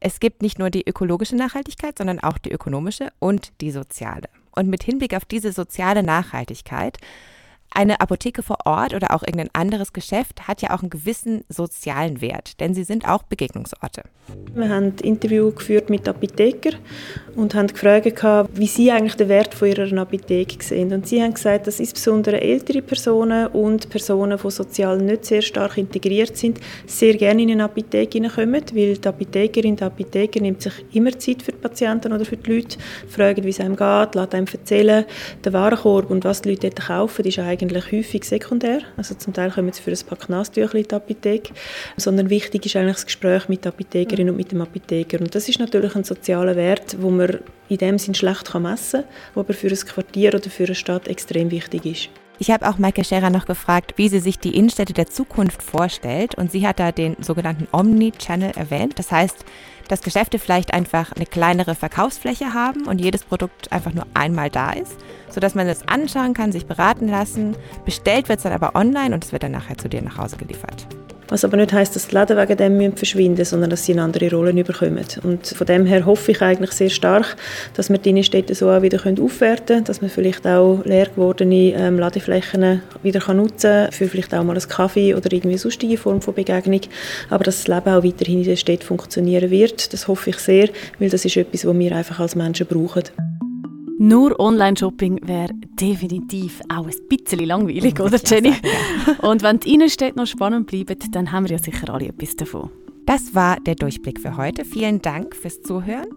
Es 0.00 0.18
gibt 0.18 0.42
nicht 0.42 0.58
nur 0.58 0.70
die 0.70 0.86
ökologische 0.86 1.36
Nachhaltigkeit, 1.36 1.98
sondern 1.98 2.20
auch 2.20 2.38
die 2.38 2.50
ökonomische 2.50 3.10
und 3.20 3.52
die 3.60 3.70
soziale. 3.70 4.28
Und 4.50 4.68
mit 4.68 4.82
Hinblick 4.82 5.14
auf 5.14 5.24
diese 5.24 5.52
soziale 5.52 6.02
Nachhaltigkeit 6.02 6.98
Eine 7.76 8.00
Apotheke 8.00 8.44
vor 8.44 8.58
Ort 8.66 8.94
oder 8.94 9.12
auch 9.12 9.24
irgendein 9.24 9.50
anderes 9.52 9.92
Geschäft 9.92 10.46
hat 10.46 10.62
ja 10.62 10.70
auch 10.70 10.82
einen 10.82 10.90
gewissen 10.90 11.42
sozialen 11.48 12.20
Wert, 12.20 12.60
denn 12.60 12.72
sie 12.72 12.84
sind 12.84 13.08
auch 13.08 13.24
Begegnungsorte. 13.24 14.04
Wir 14.54 14.68
haben 14.68 14.84
ein 14.84 14.94
Interview 15.02 15.50
geführt 15.50 15.90
mit 15.90 16.08
Apothekern 16.08 16.76
und 17.34 17.56
haben 17.56 17.66
gefragt, 17.66 18.22
wie 18.54 18.68
sie 18.68 18.92
eigentlich 18.92 19.16
den 19.16 19.28
Wert 19.28 19.54
von 19.54 19.66
ihrer 19.66 20.00
Apotheke 20.00 20.62
sehen. 20.62 20.92
Und 20.92 21.08
sie 21.08 21.20
haben 21.20 21.34
gesagt, 21.34 21.66
dass 21.66 21.80
insbesondere 21.80 22.40
ältere 22.40 22.80
Personen 22.80 23.48
und 23.48 23.90
Personen, 23.90 24.38
die 24.42 24.50
sozial 24.52 24.98
nicht 24.98 25.24
sehr 25.24 25.42
stark 25.42 25.76
integriert 25.76 26.36
sind, 26.36 26.60
sehr 26.86 27.14
gerne 27.16 27.42
in 27.42 27.50
eine 27.50 27.64
Apotheke 27.64 28.18
hineinkommen, 28.18 28.62
weil 28.72 28.96
die 28.96 29.08
Apothekerin, 29.08 29.74
der 29.74 29.88
Apotheker 29.88 30.40
nimmt 30.40 30.62
sich 30.62 30.72
immer 30.92 31.18
Zeit 31.18 31.42
für 31.42 31.50
die 31.50 31.58
Patienten 31.58 32.12
oder 32.12 32.24
für 32.24 32.36
die 32.36 32.52
Leute, 32.52 32.78
fragt, 33.08 33.42
wie 33.42 33.48
es 33.48 33.58
einem 33.58 33.74
geht, 33.74 34.14
lässt 34.14 34.34
einem 34.34 34.46
erzählen. 34.46 35.04
Der 35.44 35.52
Warenkorb 35.52 36.08
und 36.08 36.24
was 36.24 36.40
die 36.40 36.50
Leute 36.50 36.70
dort 36.70 36.86
kaufen, 36.86 37.24
ist 37.24 37.40
eigentlich 37.40 37.63
häufig 37.70 38.24
sekundär. 38.24 38.80
Also 38.96 39.14
zum 39.14 39.32
Teil 39.32 39.50
kommen 39.50 39.72
sie 39.72 39.82
für 39.82 39.90
ein 39.90 40.06
paar 40.06 40.18
Knastücher 40.18 40.74
in 40.74 40.84
die 40.84 40.94
Apotheke, 40.94 41.52
sondern 41.96 42.30
wichtig 42.30 42.66
ist 42.66 42.76
eigentlich 42.76 42.96
das 42.96 43.06
Gespräch 43.06 43.48
mit 43.48 43.64
der 43.64 43.72
Apothekerin 43.72 44.30
und 44.30 44.36
mit 44.36 44.52
dem 44.52 44.60
Apotheker. 44.60 45.20
Und 45.20 45.34
das 45.34 45.48
ist 45.48 45.58
natürlich 45.58 45.94
ein 45.94 46.04
sozialer 46.04 46.56
Wert, 46.56 46.96
wo 47.00 47.10
man 47.10 47.40
in 47.68 47.78
dem 47.78 47.98
Sinn 47.98 48.14
schlecht 48.14 48.52
messen 48.54 49.02
kann, 49.02 49.10
der 49.34 49.40
aber 49.40 49.54
für 49.54 49.68
ein 49.68 49.76
Quartier 49.76 50.34
oder 50.34 50.50
für 50.50 50.64
eine 50.64 50.74
Stadt 50.74 51.08
extrem 51.08 51.50
wichtig 51.50 51.86
ist. 51.86 52.08
Ich 52.38 52.50
habe 52.50 52.68
auch 52.68 52.78
Maike 52.78 53.04
Scherer 53.04 53.30
noch 53.30 53.46
gefragt, 53.46 53.94
wie 53.96 54.08
sie 54.08 54.18
sich 54.18 54.40
die 54.40 54.56
Innenstädte 54.56 54.92
der 54.92 55.06
Zukunft 55.06 55.62
vorstellt. 55.62 56.34
Und 56.34 56.50
sie 56.50 56.66
hat 56.66 56.80
da 56.80 56.90
den 56.90 57.16
sogenannten 57.20 57.68
Omni-Channel 57.70 58.52
erwähnt. 58.56 58.98
Das 58.98 59.12
heißt, 59.12 59.44
dass 59.88 60.02
Geschäfte 60.02 60.38
vielleicht 60.38 60.72
einfach 60.72 61.12
eine 61.12 61.26
kleinere 61.26 61.74
Verkaufsfläche 61.74 62.54
haben 62.54 62.86
und 62.86 63.00
jedes 63.00 63.24
Produkt 63.24 63.72
einfach 63.72 63.92
nur 63.92 64.06
einmal 64.14 64.50
da 64.50 64.72
ist, 64.72 64.96
sodass 65.28 65.54
man 65.54 65.68
es 65.68 65.86
anschauen 65.88 66.34
kann, 66.34 66.52
sich 66.52 66.66
beraten 66.66 67.08
lassen. 67.08 67.56
Bestellt 67.84 68.28
wird 68.28 68.38
es 68.38 68.44
dann 68.44 68.52
aber 68.52 68.74
online 68.74 69.14
und 69.14 69.24
es 69.24 69.32
wird 69.32 69.42
dann 69.42 69.52
nachher 69.52 69.78
zu 69.78 69.88
dir 69.88 70.02
nach 70.02 70.18
Hause 70.18 70.36
geliefert. 70.36 70.86
Was 71.28 71.44
aber 71.44 71.56
nicht 71.56 71.72
heißt, 71.72 71.94
dass 71.96 72.08
die 72.08 72.14
Läden 72.14 72.36
wegen 72.36 72.56
dem 72.78 72.96
verschwinden 72.96 73.38
müssen, 73.38 73.50
sondern 73.50 73.70
dass 73.70 73.84
sie 73.84 73.92
eine 73.92 74.02
andere 74.02 74.30
Rolle 74.30 74.52
bekommen. 74.64 75.04
Und 75.22 75.46
von 75.46 75.66
dem 75.66 75.86
her 75.86 76.04
hoffe 76.04 76.32
ich 76.32 76.42
eigentlich 76.42 76.72
sehr 76.72 76.90
stark, 76.90 77.36
dass 77.74 77.90
wir 77.90 77.98
die 77.98 78.10
Innenstädte 78.10 78.54
so 78.54 78.70
auch 78.70 78.82
wieder 78.82 78.98
aufwerten 78.98 79.66
können, 79.66 79.84
dass 79.84 80.00
man 80.00 80.10
vielleicht 80.10 80.46
auch 80.46 80.84
leer 80.84 81.06
gewordene 81.06 81.72
ähm, 81.72 81.98
Ladeflächen 81.98 82.82
wieder 83.02 83.34
nutzen 83.34 83.70
kann, 83.70 83.92
für 83.92 84.08
vielleicht 84.08 84.34
auch 84.34 84.44
mal 84.44 84.56
einen 84.56 84.68
Kaffee 84.68 85.14
oder 85.14 85.32
irgendwie 85.32 85.58
sonstige 85.58 85.96
Form 85.96 86.20
von 86.20 86.34
Begegnung. 86.34 86.80
Aber 87.30 87.44
dass 87.44 87.64
das 87.64 87.68
Leben 87.68 87.94
auch 87.94 88.04
weiterhin 88.04 88.40
in 88.40 88.44
der 88.44 88.56
Stadt 88.56 88.84
funktionieren 88.84 89.50
wird, 89.50 89.92
das 89.92 90.08
hoffe 90.08 90.30
ich 90.30 90.38
sehr, 90.38 90.68
weil 90.98 91.10
das 91.10 91.24
ist 91.24 91.36
etwas, 91.36 91.66
was 91.66 91.78
wir 91.78 91.96
einfach 91.96 92.20
als 92.20 92.36
Menschen 92.36 92.66
brauchen. 92.66 93.04
Nur 93.98 94.38
Online-Shopping 94.40 95.20
wäre 95.26 95.50
definitiv 95.80 96.60
auch 96.68 96.86
ein 96.86 97.08
bisschen 97.08 97.40
langweilig, 97.40 98.00
oder 98.00 98.18
Jenny? 98.24 98.54
Und 99.22 99.42
wenn 99.42 99.60
die 99.60 99.74
Innenstädte 99.74 100.18
noch 100.18 100.26
spannend 100.26 100.66
bleiben, 100.66 100.96
dann 101.12 101.30
haben 101.30 101.48
wir 101.48 101.56
ja 101.56 101.62
sicher 101.62 101.92
alle 101.92 102.08
etwas 102.08 102.34
davon. 102.34 102.70
Das 103.06 103.34
war 103.34 103.60
der 103.60 103.76
Durchblick 103.76 104.18
für 104.18 104.36
heute. 104.36 104.64
Vielen 104.64 105.00
Dank 105.00 105.36
fürs 105.36 105.62
Zuhören. 105.62 106.08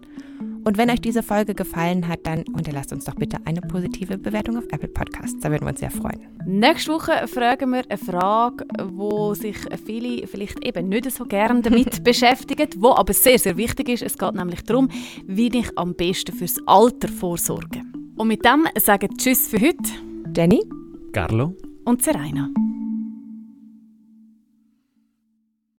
Und 0.67 0.77
wenn 0.77 0.89
euch 0.89 0.99
diese 0.99 1.23
Folge 1.23 1.55
gefallen 1.55 2.09
hat, 2.09 2.27
dann 2.27 2.43
unterlasst 2.51 2.91
uns 2.91 3.05
doch 3.05 3.15
bitte 3.15 3.37
eine 3.45 3.61
positive 3.61 4.17
Bewertung 4.17 4.57
auf 4.57 4.65
Apple 4.69 4.89
Podcasts. 4.89 5.39
Da 5.39 5.49
würden 5.49 5.63
wir 5.63 5.69
uns 5.69 5.79
sehr 5.79 5.91
freuen. 5.91 6.19
Nächste 6.45 6.91
Woche 6.91 7.25
fragen 7.29 7.71
wir 7.71 7.83
eine 7.87 7.97
Frage, 7.97 8.65
wo 8.83 9.33
sich 9.33 9.55
viele 9.85 10.27
vielleicht 10.27 10.61
eben 10.65 10.89
nicht 10.89 11.09
so 11.09 11.23
gerne 11.23 11.61
damit 11.61 12.03
beschäftigen, 12.03 12.67
wo 12.79 12.89
aber 12.89 13.13
sehr, 13.13 13.39
sehr 13.39 13.55
wichtig 13.55 13.87
ist. 13.87 14.01
Es 14.03 14.17
geht 14.17 14.33
nämlich 14.35 14.61
darum, 14.63 14.89
wie 15.25 15.47
ich 15.57 15.69
am 15.77 15.95
besten 15.95 16.35
fürs 16.35 16.57
Alter 16.65 17.07
vorsorge. 17.07 17.83
Und 18.17 18.27
mit 18.27 18.43
dem 18.43 18.67
sagen 18.77 19.07
Tschüss 19.17 19.47
für 19.47 19.61
heute. 19.61 19.89
Jenny. 20.35 20.65
Carlo. 21.13 21.55
Und 21.85 22.03
Serena. 22.03 22.49